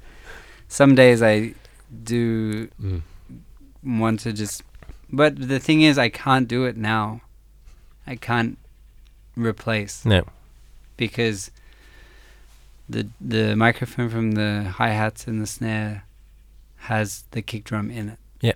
[0.67, 1.53] some days I
[2.03, 3.01] do Mm.
[3.97, 4.63] Want to just
[5.11, 7.21] but the thing is I can't do it now.
[8.05, 8.57] I can't
[9.35, 10.23] replace No.
[10.97, 11.51] because
[12.87, 16.03] the the microphone from the hi hats and the snare
[16.89, 18.19] has the kick drum in it.
[18.41, 18.53] Yeah.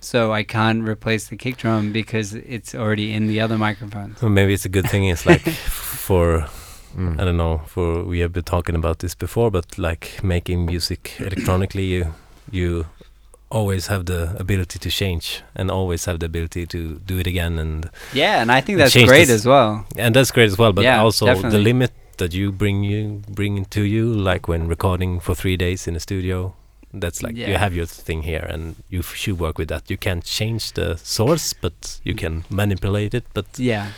[0.00, 4.18] So I can't replace the kick drum because it's already in the other microphones.
[4.20, 5.04] So maybe it's a good thing.
[5.04, 5.42] It's like
[6.06, 6.48] for
[6.96, 7.20] Mm.
[7.20, 7.58] I don't know.
[7.66, 12.14] For we have been talking about this before, but like making music electronically, you
[12.50, 12.86] you
[13.50, 17.58] always have the ability to change and always have the ability to do it again
[17.58, 19.84] and Yeah, and I think that's great this- as well.
[19.96, 20.72] and that's great as well.
[20.72, 25.20] But Yeah, also the limit that you bring you bring to you, like when recording
[25.20, 26.54] for three days in a studio.
[26.92, 29.88] That's like you have your thing here, and you f- should work with that.
[29.88, 33.24] You can't change the source, but you can manipulate it.
[33.32, 33.92] But Yeah.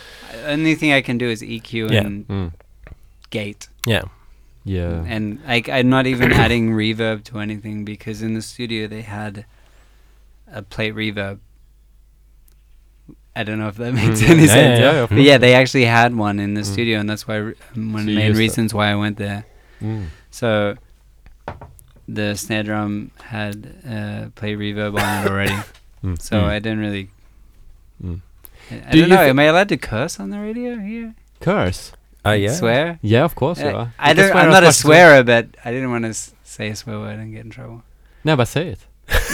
[0.45, 2.01] Only thing I can do is EQ Yeah.
[2.05, 2.51] and Mm.
[3.31, 3.67] gate.
[3.87, 4.03] yeah,
[4.65, 5.03] Yeah.
[5.07, 9.45] And like I'm not even adding reverb to anything because in the studio they had
[10.51, 11.39] a plate reverb.
[13.35, 14.79] I don't know if that makes Mm, any yeah, sense.
[14.79, 16.65] yeah, yeah, But yeah, they actually had one in the Mm.
[16.73, 19.45] studio, and that's why re- um, one of the main reasons why I went there.
[19.81, 20.07] Mm.
[20.29, 20.75] So
[22.07, 25.57] the snare drum had uh, play reverb on it already,
[26.03, 26.21] Mm.
[26.21, 26.43] so Mm.
[26.43, 27.09] I didn't really.
[28.03, 28.21] Mm.
[28.69, 29.21] I, I Do don't you know.
[29.23, 31.15] am I allowed to curse on the radio here?
[31.39, 31.91] Curse.
[32.25, 32.53] Uh, yeah.
[32.53, 32.99] Swear?
[33.01, 33.59] Yeah, of course.
[33.59, 33.93] Uh, you are.
[33.99, 36.09] I you don't, I'm not a much as you- swearer, but I didn't want to
[36.09, 37.83] s- say a swear word and get in trouble.
[38.23, 38.79] No, but say it.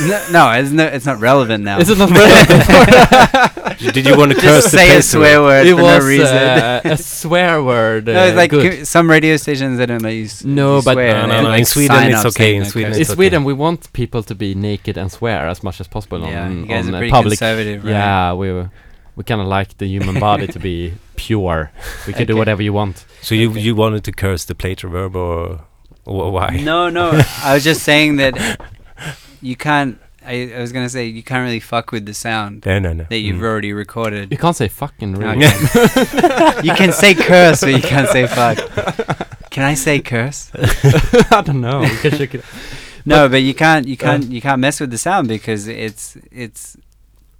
[0.01, 1.77] no, no, it's no, it's not relevant now.
[1.79, 3.79] Is it not relevant?
[3.93, 6.07] Did you want to Just curse the say a swear word it for was no
[6.09, 6.35] reason.
[6.35, 8.09] uh, a swear word.
[8.09, 8.87] Uh, no, it's like good.
[8.87, 10.25] some radio stations they don't let you.
[10.25, 11.13] S- No, you but- swear.
[11.13, 12.97] No, They no, have, no, like, in Sweden it's okay, in Sweden curse.
[12.97, 13.15] in it's okay.
[13.15, 16.61] Sweden, we want people to be naked and swear as much as possible Yeah, on,
[16.61, 17.37] you guys on are uh, pretty public.
[17.37, 17.91] conservative, right?
[17.91, 18.65] Yeah, we
[19.15, 21.71] we kind of like the human body to be pure.
[22.07, 23.05] We can do whatever you want.
[23.21, 23.59] So you Okay.
[23.59, 25.61] you wanted to curse the plate reverb or,
[26.05, 26.59] or why?
[26.63, 27.11] No, no.
[27.43, 28.59] I was just saying that
[29.41, 29.97] you can't.
[30.25, 33.05] I, I was gonna say you can't really fuck with the sound No, no, no.
[33.09, 33.43] that you've Mm.
[33.49, 34.31] already recorded.
[34.31, 35.45] You can't say fucking really.
[35.45, 36.61] Okay.
[36.63, 38.57] you can say curse, but you can't say fuck.
[39.49, 40.51] Can I say curse?
[41.31, 41.79] I don't know.
[42.03, 42.43] We can.
[43.05, 43.87] No, but you can't.
[43.87, 44.25] You can't.
[44.25, 46.77] you can't mess with the sound because it's it's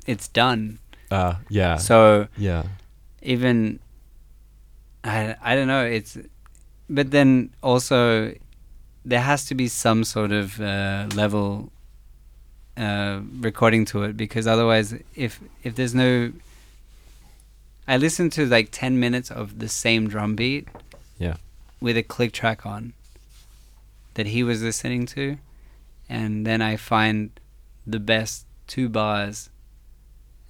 [0.07, 0.79] it's done.
[1.11, 1.77] Uh, yeah.
[1.77, 2.63] So yeah.
[3.21, 3.79] even
[5.03, 5.85] I I don't know.
[5.85, 6.17] It's
[6.89, 8.33] but then also
[9.05, 11.71] there has to be some sort of uh, level
[12.77, 16.31] uh, recording to it because otherwise, if if there's no,
[17.87, 20.67] I listen to like ten minutes of the same drum beat.
[21.17, 21.35] Yeah.
[21.81, 22.93] With a click track on,
[24.15, 25.37] that he was listening to,
[26.09, 27.31] and then I find
[27.87, 29.49] the best two bars,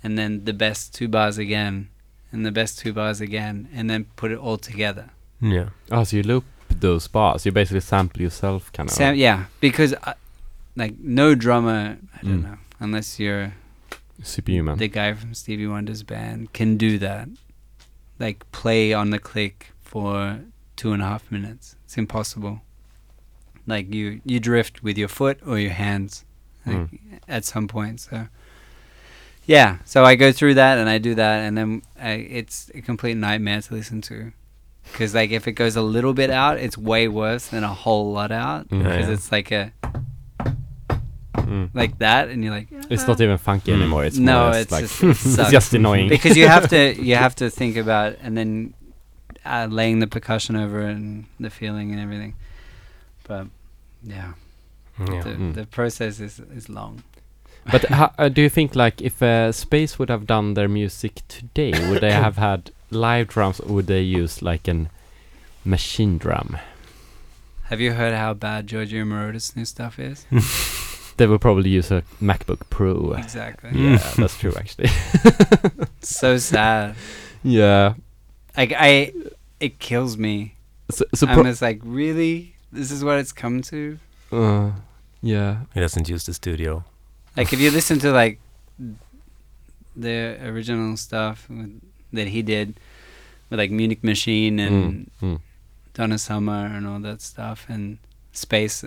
[0.04, 1.90] and then the best two bars again,
[2.32, 5.10] and the best two bars again, and then put it all together.
[5.42, 5.70] Yeah.
[5.92, 7.46] Oh, so you loop those bars.
[7.46, 8.94] You basically sample yourself, kind of.
[8.96, 10.14] Sam, yeah, because I,
[10.76, 12.44] like no drummer, I don't Mm.
[12.44, 13.54] know, unless you're
[14.24, 14.78] Superhuman.
[14.78, 17.30] the guy from Stevie Wonder's band, can do that.
[18.20, 20.40] Like play on the click for
[20.76, 21.76] two and a half minutes.
[21.86, 22.62] It's impossible.
[23.66, 26.26] Like you, you drift with your foot or your hands,
[26.66, 26.90] like,
[27.28, 28.02] at some point.
[28.02, 28.28] So,
[29.56, 29.78] yeah.
[29.86, 33.18] So I go through that and I do that, and then I, it's a complete
[33.18, 34.32] nightmare to listen to.
[34.92, 38.12] Because like if it goes a little bit out, it's way worse than a whole
[38.14, 38.70] lot out.
[38.70, 38.80] Mm.
[38.84, 39.14] Because Yeah.
[39.16, 39.72] it's like a
[41.36, 41.70] Mm.
[41.74, 43.82] like that, and you're like, It's not even funky Mm.
[43.82, 44.06] anymore.
[44.06, 46.10] It's No, more it's like just- it it's just annoying.
[46.10, 48.74] because you have to you have to think about and then
[49.46, 52.34] uh, laying the percussion over it and the feeling and everything.
[53.28, 53.48] But
[54.04, 54.34] yeah,
[55.00, 55.22] Yeah.
[55.24, 55.54] the, Mm.
[55.56, 57.04] the process is is long.
[57.72, 61.22] But ho- uh, do you think like if uh, Space would have done their music
[61.28, 64.90] today, would they have had live drums or would they use like an
[65.66, 66.58] machine drum?
[67.66, 70.26] Have you heard how bad Giorgio Moroder's new stuff is?
[71.18, 73.12] They would probably use a MacBook Pro.
[73.12, 73.72] exactly.
[73.74, 74.88] Yeah, that's true actually.
[76.00, 76.96] so sad.
[77.44, 77.96] yeah.
[78.56, 79.12] Like I,
[79.60, 80.56] it kills me.
[80.90, 84.00] So, so I'm just like, really, this is what it's come to.
[84.32, 84.72] uh,
[85.22, 85.64] yeah.
[85.74, 86.86] He doesn't use the studio.
[87.40, 88.40] Like if you listen to like
[89.96, 91.82] the original stuff with,
[92.14, 92.68] that he did
[93.50, 95.40] with like Munich Machine and Mm, mm.
[95.94, 97.98] Donna Summer and all that stuff and
[98.32, 98.84] Space,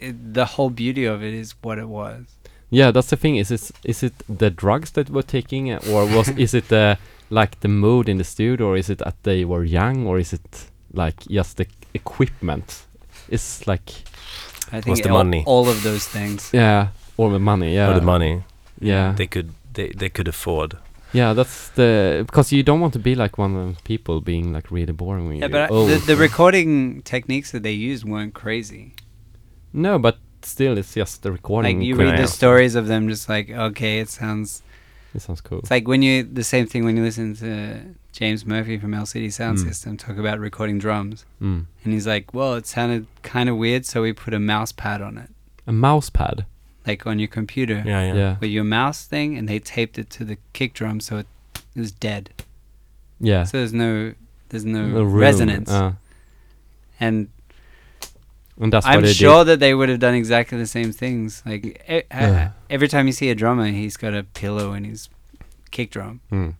[0.00, 2.24] it, the whole beauty of it is what it was.
[2.70, 3.36] Yeah, that's the thing.
[3.36, 6.98] Is it is it the drugs that were taking, or was is it the
[7.30, 10.32] like the mood in the studio, or is it that they were young, or is
[10.32, 12.86] it like just the equipment?
[13.28, 13.88] It's like
[14.72, 15.42] I think the all, money?
[15.46, 16.50] all of those things.
[16.52, 17.74] yeah, or the money.
[17.74, 18.42] Yeah, Or the money
[18.80, 20.76] Yeah, they could they, they could afford.
[21.12, 21.32] yeah.
[21.34, 24.70] That's the because you don't want to be like one of those people being like
[24.70, 25.88] really boring when Yeah, you're but I, old.
[25.90, 28.92] the, the recording techniques that they used weren't crazy.
[29.72, 31.78] no, but still, it's just the recording.
[31.78, 34.62] Like you could- read the stories of them, just like okay, it sounds.
[35.14, 35.60] It sounds cool.
[35.60, 37.80] It's like when you the same thing when you listen to
[38.12, 39.62] James Murphy from LCD Sound Mm.
[39.68, 41.66] System talk about recording drums, Mm.
[41.84, 45.00] and he's like, "Well, it sounded kind of weird, so we put a mouse pad
[45.02, 45.30] on it,
[45.68, 46.46] A mouse pad.
[46.86, 48.14] Like on your computer, Yeah, yeah.
[48.14, 51.26] Yeah, with your mouse thing, and they taped it to the kick drum, so it,
[51.74, 52.30] it was dead.
[53.20, 53.44] yeah.
[53.44, 54.14] So there's no
[54.50, 55.92] there's no, A resonance, uh,
[57.00, 57.28] and
[58.60, 61.42] and that's I'm what they sure that they would have done exactly the same things.
[61.44, 62.50] Like e- Yeah.
[62.70, 65.08] every time you see a drummer, he's got a pillow in his
[65.72, 66.20] kick drum.
[66.30, 66.54] Mm.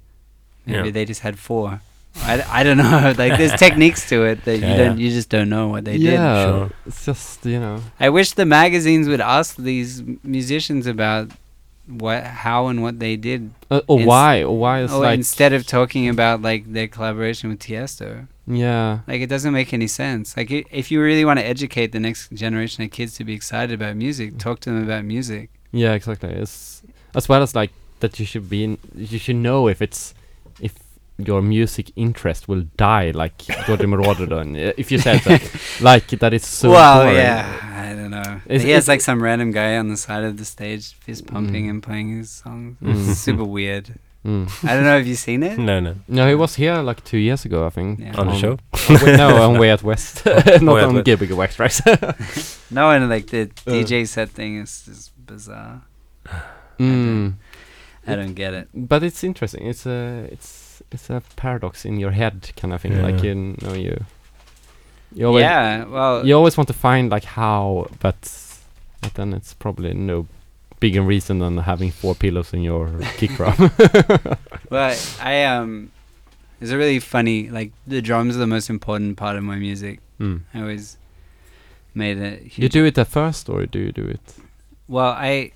[0.66, 0.93] Maybe Yeah.
[0.93, 1.81] they just had four.
[2.17, 3.12] I, I don't know.
[3.19, 5.05] Like there's techniques to it that you don't yeah.
[5.05, 6.71] you just don't know what they yeah, Sure.
[6.87, 7.81] it's just you know.
[8.01, 11.31] I wish the magazines would ask these musicians about
[11.87, 13.51] what how and what they did.
[13.71, 14.43] Uh, or Ins- why?
[14.43, 18.27] Or why it's oh, like instead of talking about like their collaboration with Tiesto.
[18.47, 20.37] yeah, Like it doesn't make any sense.
[20.37, 23.35] Like i if you really want to educate the next generation of kids to be
[23.35, 25.51] excited about music, talk to them about music.
[25.73, 26.31] yeah, exactly.
[26.31, 26.83] It's
[27.15, 30.24] as well as like that you should be in, you should know if it's if
[31.19, 34.31] your music interest will die like George Moroder.
[34.33, 35.43] Uh, If you said that,
[35.81, 37.17] like that it's so well, boring.
[37.17, 38.41] yeah, I don't know.
[38.47, 41.67] Is- he has like some random guy on the side of the stage, fist pumping
[41.67, 41.71] Mm.
[41.71, 42.77] and playing his songs.
[42.83, 43.15] Mm.
[43.15, 43.95] Super weird.
[44.27, 44.49] Mm.
[44.65, 45.59] I don't know have you've seen it.
[45.71, 45.95] No, no.
[46.09, 48.01] No, he was here like two years ago, I think.
[48.01, 48.17] Yeah.
[48.17, 48.59] On the show?
[48.89, 50.25] on Way- no, on Way Out West,
[50.62, 51.07] not Way Out on West.
[51.07, 51.81] Gbg West, right?
[52.71, 53.71] No, and like the Uh.
[53.73, 55.83] DJ set thing is just bizarre.
[56.79, 57.35] mm.
[58.07, 58.69] I don't get it.
[58.75, 59.67] But it's interesting.
[59.67, 60.64] It's a it's
[60.95, 63.03] it's a paradox in your head kind of thing.
[63.03, 64.05] Like you know you.
[65.12, 68.16] You always, yeah, well, you always want to find like how, but
[69.01, 70.26] but then it's probably no
[70.80, 73.70] bigger reason than having four pillows in your kick drum.
[74.70, 75.92] well, I um,
[76.61, 77.49] it's a really funny.
[77.49, 80.01] Like the drums are the most important part of my music.
[80.18, 80.40] mm.
[80.53, 80.97] I always
[81.95, 82.59] made it.
[82.59, 84.34] You do it at first, or do you do it?
[84.88, 85.53] Well, I,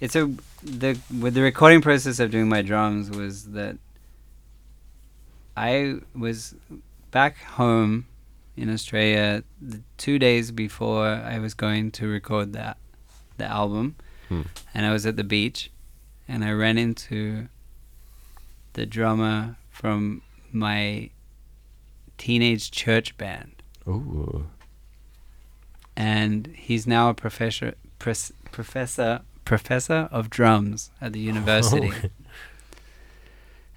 [0.00, 0.32] it's a
[0.62, 3.76] the with the recording process of doing my drums was that
[5.56, 6.54] I was
[7.10, 8.06] back home
[8.56, 12.76] in Australia the two days before I was going to record that
[13.36, 13.96] the album,
[14.28, 14.42] Hmm.
[14.72, 15.70] and I was at the beach,
[16.28, 17.48] and I ran into
[18.74, 21.10] the drummer from my
[22.18, 23.62] teenage church band.
[23.86, 24.46] Oh,
[25.96, 31.92] and he's now a professor pres- professor professor of drums at the university.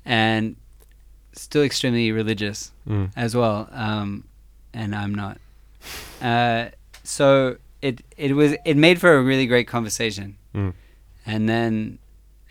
[0.05, 0.55] And
[1.37, 3.09] still extremely religious mm.
[3.15, 4.23] as well um,
[4.73, 5.37] and i'm not
[6.21, 6.65] uh,
[7.03, 10.37] so it it was it made for a really great conversation.
[10.53, 10.73] Mm.
[11.25, 11.99] And then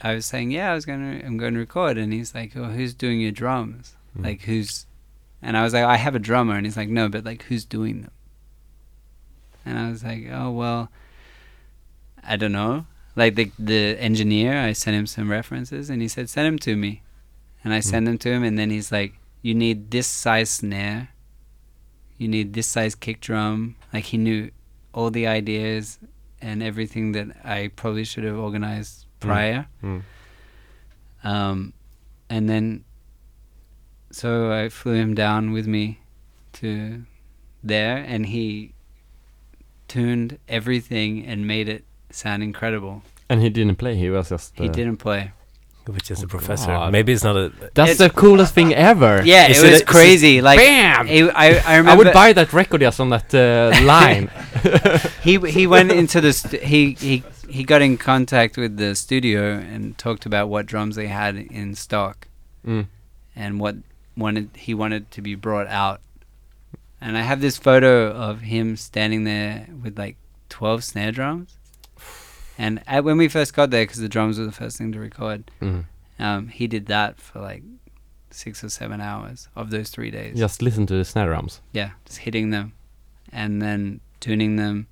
[0.03, 2.65] I was saying, yeah, I was gonna I'm going to record, and he's like, oh,
[2.65, 3.95] who's doing your drums?
[4.19, 4.25] Mm.
[4.25, 4.87] Like who's?
[5.43, 7.65] And I was like, I have a drummer, and he's like, no, but like who's
[7.65, 8.11] doing them?
[9.65, 10.91] And I was like, oh well,
[12.23, 12.87] I don't know.
[13.15, 16.77] Like the the engineer, I sent him some references, and he said, send them to
[16.77, 17.03] me,
[17.67, 21.09] and I send them to him, and then he's like, you need this size snare,
[22.17, 23.75] you need this size kick drum.
[23.93, 24.53] Like he knew
[24.95, 25.99] all the ideas
[26.41, 29.67] and everything that I probably should have organized prior.
[29.83, 30.03] Mm.
[31.25, 31.73] Um,
[32.31, 32.85] and then,
[34.13, 35.99] so I flew him down with me
[36.53, 37.03] to
[37.65, 38.75] there, and he
[39.89, 43.03] tuned everything and made it sound incredible.
[43.29, 43.97] And he didn't play.
[43.97, 44.57] He was just.
[44.57, 45.33] He uh, didn't play.
[45.87, 46.67] Which is Oh, a professor.
[46.67, 46.91] God.
[46.93, 47.53] Maybe it's not a.
[47.75, 49.23] That's It's- the coolest thing ever.
[49.25, 50.41] Yeah, Is it it was a- is it- crazy.
[50.43, 51.07] like, Bam!
[51.09, 54.29] it- I I I would buy that record just on that uh, line.
[55.23, 56.43] he he went into this.
[56.51, 61.07] he he he got in contact with the studio and talked about what drums they
[61.07, 62.27] had in stock
[62.67, 62.87] Mm.
[63.37, 63.77] and what
[64.17, 66.01] wanted he wanted to be brought out.
[67.01, 70.17] And I have this photo of him standing there with like
[70.49, 71.56] 12 snare drums.
[72.59, 74.99] And at, when we first got there, because the drums were the first thing to
[74.99, 75.85] record, Mm.
[76.19, 77.63] um, he did that for like
[78.31, 80.37] six or seven hours of those three days.
[80.39, 81.61] Just listen to the snare drums.
[81.73, 82.73] Yeah, just hitting them,
[83.33, 84.87] and then tuning them,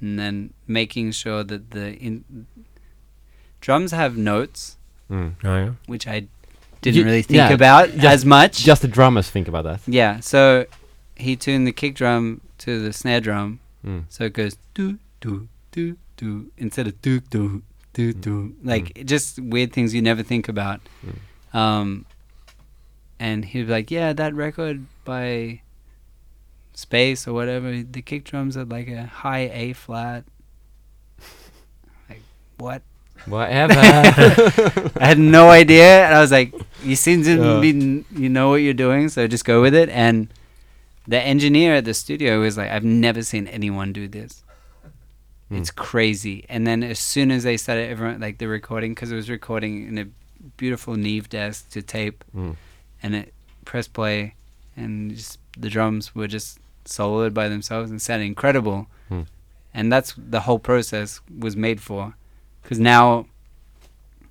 [0.00, 2.46] and then making sure that the in
[3.60, 4.76] drums have notes,
[5.10, 5.34] Mm.
[5.44, 5.70] Oh, yeah.
[5.86, 6.26] which I
[6.80, 8.62] didn't You- really think yeah, about just- as much.
[8.64, 9.80] Just the drummers think about that.
[9.86, 10.66] yeah, so
[11.16, 14.04] he tuned the kick drum to the snare drum, Mm.
[14.08, 17.62] so it goes do do do do instead of do do
[17.92, 20.80] do do like it just weird things you never think about.
[21.04, 21.58] Mm.
[21.58, 22.06] Um,
[23.18, 25.62] and he was like, "Yeah, that record by
[26.74, 30.24] Space or whatever, the kick drums are like a high A flat."
[32.08, 32.22] like
[32.58, 32.82] what?
[33.26, 33.74] Whatever.
[35.00, 38.56] I had no idea, and I was like, "You seem to be, you know what
[38.56, 40.28] you're doing, so just go with it." And
[41.06, 44.43] the engineer at the studio was like, "I've never seen anyone do this.
[45.50, 45.58] Mm.
[45.58, 49.16] It's crazy." And then as soon as they started, everyone like the recording, because it
[49.16, 50.06] was recording in a
[50.56, 52.56] beautiful Neve desk to tape, Mm.
[53.02, 53.34] and it
[53.64, 54.34] press play,
[54.76, 58.86] and just the drums were just soloed by themselves and sounded incredible.
[59.08, 59.22] Hmm.
[59.72, 62.14] And that's the whole process was made for,
[62.62, 63.26] because now,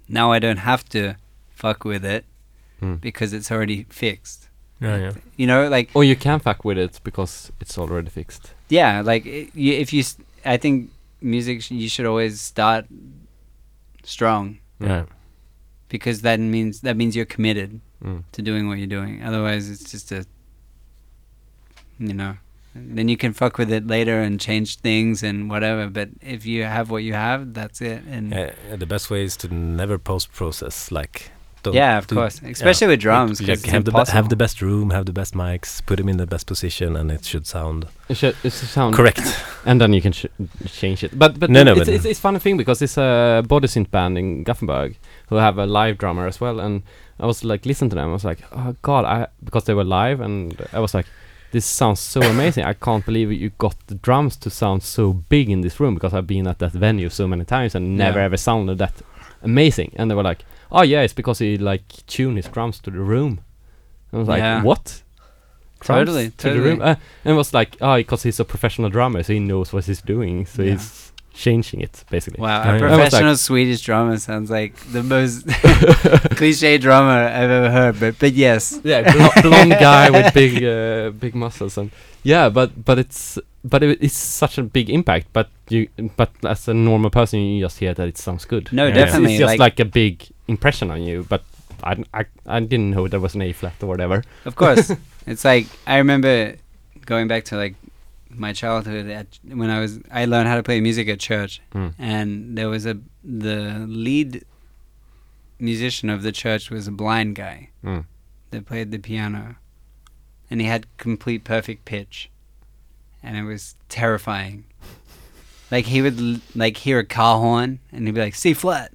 [0.08, 1.16] now I don't have to
[1.50, 2.26] fuck with it
[2.80, 2.96] Hmm.
[2.96, 4.50] because it's already fixed.
[4.80, 5.12] Yeah, yeah.
[5.38, 8.54] You know, like Or you can fuck with it because it's already fixed.
[8.70, 10.04] yeah, like it, you, if you,
[10.46, 10.92] I think
[11.24, 12.86] music you should always start
[14.04, 15.06] strong Yeah.
[15.90, 18.24] because that means that means you're committed Mm.
[18.34, 19.24] to doing what you're doing.
[19.24, 20.26] Otherwise, it's just a,
[22.00, 22.36] you know,
[22.76, 25.88] then you can fuck with it later and change things and whatever.
[25.90, 28.04] But if you have what you have, that's it.
[28.10, 28.34] And
[28.78, 30.92] the best way is to never post process.
[30.92, 31.32] Like,
[31.64, 34.36] don't of do- course, especially with drums, Like, 'cause it's have the be- have the
[34.36, 37.48] best room, have the best mics, put them in the best position, and it should
[37.48, 39.22] sound It should, it should sound correct.
[39.66, 40.28] and then you can ch-
[40.68, 41.18] change it.
[41.18, 43.68] But but No, no, it's, but- it's it's funny thing because it's a uh, body
[43.68, 44.96] synth band in Gothenburg
[45.30, 46.84] who have a live drummer as well, and
[47.20, 48.10] I was like listening to them.
[48.10, 51.06] I was like, oh god, I because they were live, and I was like,
[51.52, 52.66] this sounds so amazing.
[52.66, 56.14] I can't believe you got the drums to sound so big in this room because
[56.18, 58.94] I've been at that venue so many times and never ever sounded that
[59.44, 59.92] amazing.
[59.96, 63.00] And they were like, oh yeah, it's because he like tuned his drums to the
[63.00, 63.40] room.
[64.12, 64.62] I was like, Yeah.
[64.64, 65.02] what?
[65.80, 66.82] Drums Totally, to the room.
[66.82, 66.96] Uh,
[67.26, 70.02] and it was like, oh, because he's a professional drummer, so he knows what he's
[70.02, 70.72] doing, so Yeah.
[70.74, 72.40] he's changing it basically.
[72.42, 72.74] Wow, Yeah, a yeah.
[72.74, 75.48] Was like- professional Swedish drummer sounds like the most
[76.38, 78.00] cliche drummer I've ever heard.
[78.00, 81.92] But but yes, Yeah, blo- blonde guy with big uh, big muscles and
[82.24, 85.28] yeah, but but it's but it, it's such a big impact.
[85.34, 85.88] But you
[86.18, 88.70] but as a normal person, you just hear that it sounds good.
[88.72, 88.90] no, Yeah.
[88.92, 89.34] It's- definitely.
[89.36, 91.26] it's just like, like, a big impression on you.
[91.30, 91.44] But
[91.84, 94.24] I, I I didn't know there was an A flat or whatever.
[94.46, 94.92] Of course.
[95.28, 96.56] it's like I remember
[97.06, 97.76] going back to like
[98.36, 101.94] my childhood at when I was I learned how to play music at church Mm.
[102.00, 104.44] and there was a the lead
[105.60, 108.06] musician of the church was a blind guy Mm.
[108.52, 109.56] that played the piano
[110.50, 112.30] and he had complete perfect pitch
[113.24, 114.66] and it was terrifying.
[115.72, 118.92] Like he would l- like hear a car horn and he'd be like C flat.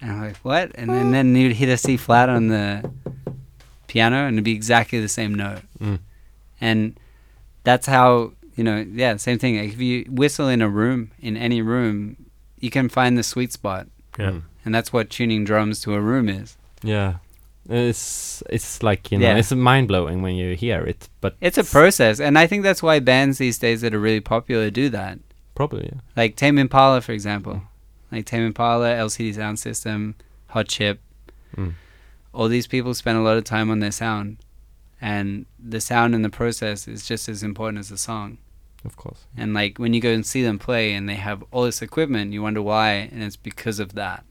[0.00, 0.72] And I'm like, what?
[0.76, 2.90] And then, then he'd hit a C flat on the
[3.86, 5.60] piano and it'd be exactly the same note.
[5.78, 5.98] Mm.
[6.60, 6.98] And
[7.64, 9.58] that's how, you know, yeah, same thing.
[9.58, 12.16] Like if you whistle in a room, in any room,
[12.58, 13.88] you can find the sweet spot.
[14.18, 14.40] Yeah.
[14.64, 16.56] And that's what tuning drums to a room is.
[16.82, 17.16] Yeah.
[17.70, 19.36] It's it's like you know Yeah.
[19.36, 22.82] it's mind blowing when you hear it, but It's a process, and I think that's
[22.82, 25.18] why bands these days that are really popular do that.
[25.54, 26.00] probably yeah.
[26.16, 27.62] Like Tame Impala, for example.
[28.10, 30.14] Like Tame Impala, LCD Sound System,
[30.48, 31.00] Hot Chip.
[31.56, 31.74] Mm.
[32.34, 34.38] All these people spend a lot of time on their sound,
[35.00, 38.38] and the sound and the process is just as important as the song.
[38.84, 39.20] of course.
[39.36, 42.32] And like when you go and see them play, and they have all this equipment,
[42.32, 44.24] you wonder why, and it's because of that.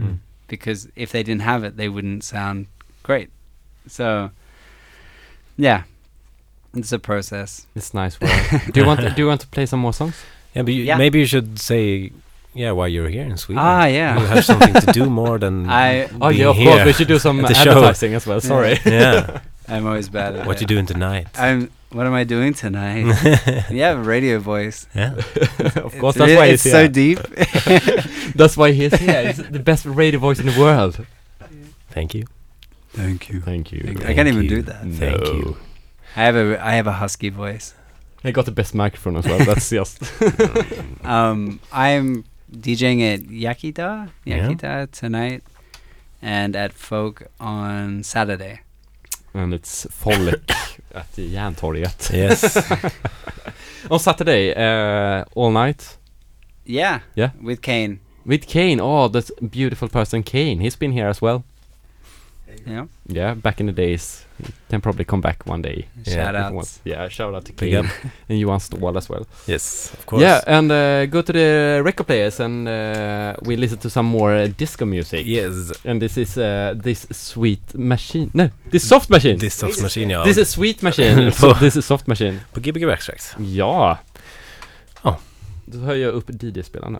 [0.00, 0.18] Mm.
[0.48, 2.66] Because if they didn't have it, they wouldn't sound
[3.06, 3.30] great.
[3.86, 4.30] So,
[5.56, 5.84] yeah,
[6.74, 7.66] it's a process.
[7.74, 8.30] It's nice work.
[8.72, 10.16] do you want to, do you want to play some more songs?
[10.54, 10.98] Yeah, but you, Yeah.
[10.98, 12.10] maybe you should say,
[12.52, 13.62] yeah, while you're here in Sweden.
[13.64, 14.18] Ah, yeah.
[14.18, 16.92] You have something to do more than I Oh being yeah, of here course we
[16.94, 17.70] should do some at the show.
[17.70, 18.40] advertising as well.
[18.40, 18.78] Sorry.
[18.84, 19.40] Yeah.
[19.68, 20.60] I'm always bad at what it.
[20.62, 21.26] you doing tonight?
[21.38, 21.70] I'm.
[21.90, 23.04] What am I doing tonight?
[23.70, 24.86] you have a radio voice.
[24.94, 25.14] yeah.
[25.14, 26.88] of course, It's that's really- why it's he's so here.
[26.88, 27.18] deep.
[28.34, 29.26] That's why he's here.
[29.32, 31.04] He's the best radio voice in the world.
[31.90, 32.24] Thank you.
[32.96, 33.40] Thank you.
[33.40, 33.80] Thank you.
[34.08, 34.80] I can't even do that.
[35.02, 35.32] Thank No.
[35.32, 35.56] you.
[36.16, 37.74] I have a I have a husky voice.
[38.24, 39.38] I got the best microphone as well.
[39.44, 40.00] That's just.
[41.04, 44.48] Um, I'm DJing at Yakita Yeah.
[44.48, 45.42] Yakita tonight,
[46.22, 48.60] and at Folk on Saturday.
[49.34, 50.50] and it's Folek
[50.94, 52.10] at the Järntorget.
[52.12, 52.56] Yes.
[53.90, 55.96] On Saturday, uh, all night.
[56.64, 57.00] Yeah.
[57.14, 57.30] Yeah.
[57.42, 57.98] With Kane.
[58.24, 58.80] With Kane.
[58.80, 60.58] Oh, that beautiful person Kane.
[60.60, 61.44] He's been here as well.
[62.66, 62.86] Yeah.
[63.08, 64.26] Yeah, back in the days.
[64.68, 65.86] Can probably come back one day.
[66.04, 66.78] Yeah, Shout he out.
[66.84, 67.90] Yeah, shout out to Kane.
[68.28, 69.26] and Johan Ståhl as well.
[69.46, 70.22] yes, of course.
[70.22, 74.34] Yeah, and uh, go to the record players and uh, we listen to some more
[74.34, 75.26] uh, disco music.
[75.26, 75.72] Yes.
[75.84, 78.30] And this is uh, this sweet machine.
[78.34, 79.38] No, this soft machine.
[79.38, 80.24] This soft machine, ja.
[80.24, 81.30] This is sweet machine.
[81.40, 82.40] so this is soft machine.
[82.52, 83.36] På Gbg Backtracks.
[83.38, 83.98] Ja.
[85.02, 85.18] Ja.
[85.64, 86.98] Då höjer jag upp DJ-spelaren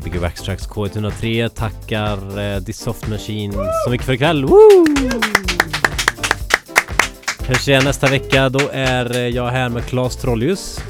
[0.00, 3.52] Jag, Gbg Backstracks K103, tackar eh, The Soft Machine
[3.84, 4.44] så mycket för ikväll.
[4.44, 4.86] Woo!
[7.46, 8.48] Hörs igen nästa vecka.
[8.48, 10.80] Då är eh, jag här med Claes Trollius.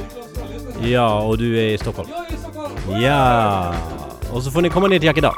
[0.83, 2.09] Ja, och du är i Stockholm.
[3.03, 3.75] Ja,
[4.33, 5.35] och så får ni komma ner till Jack idag.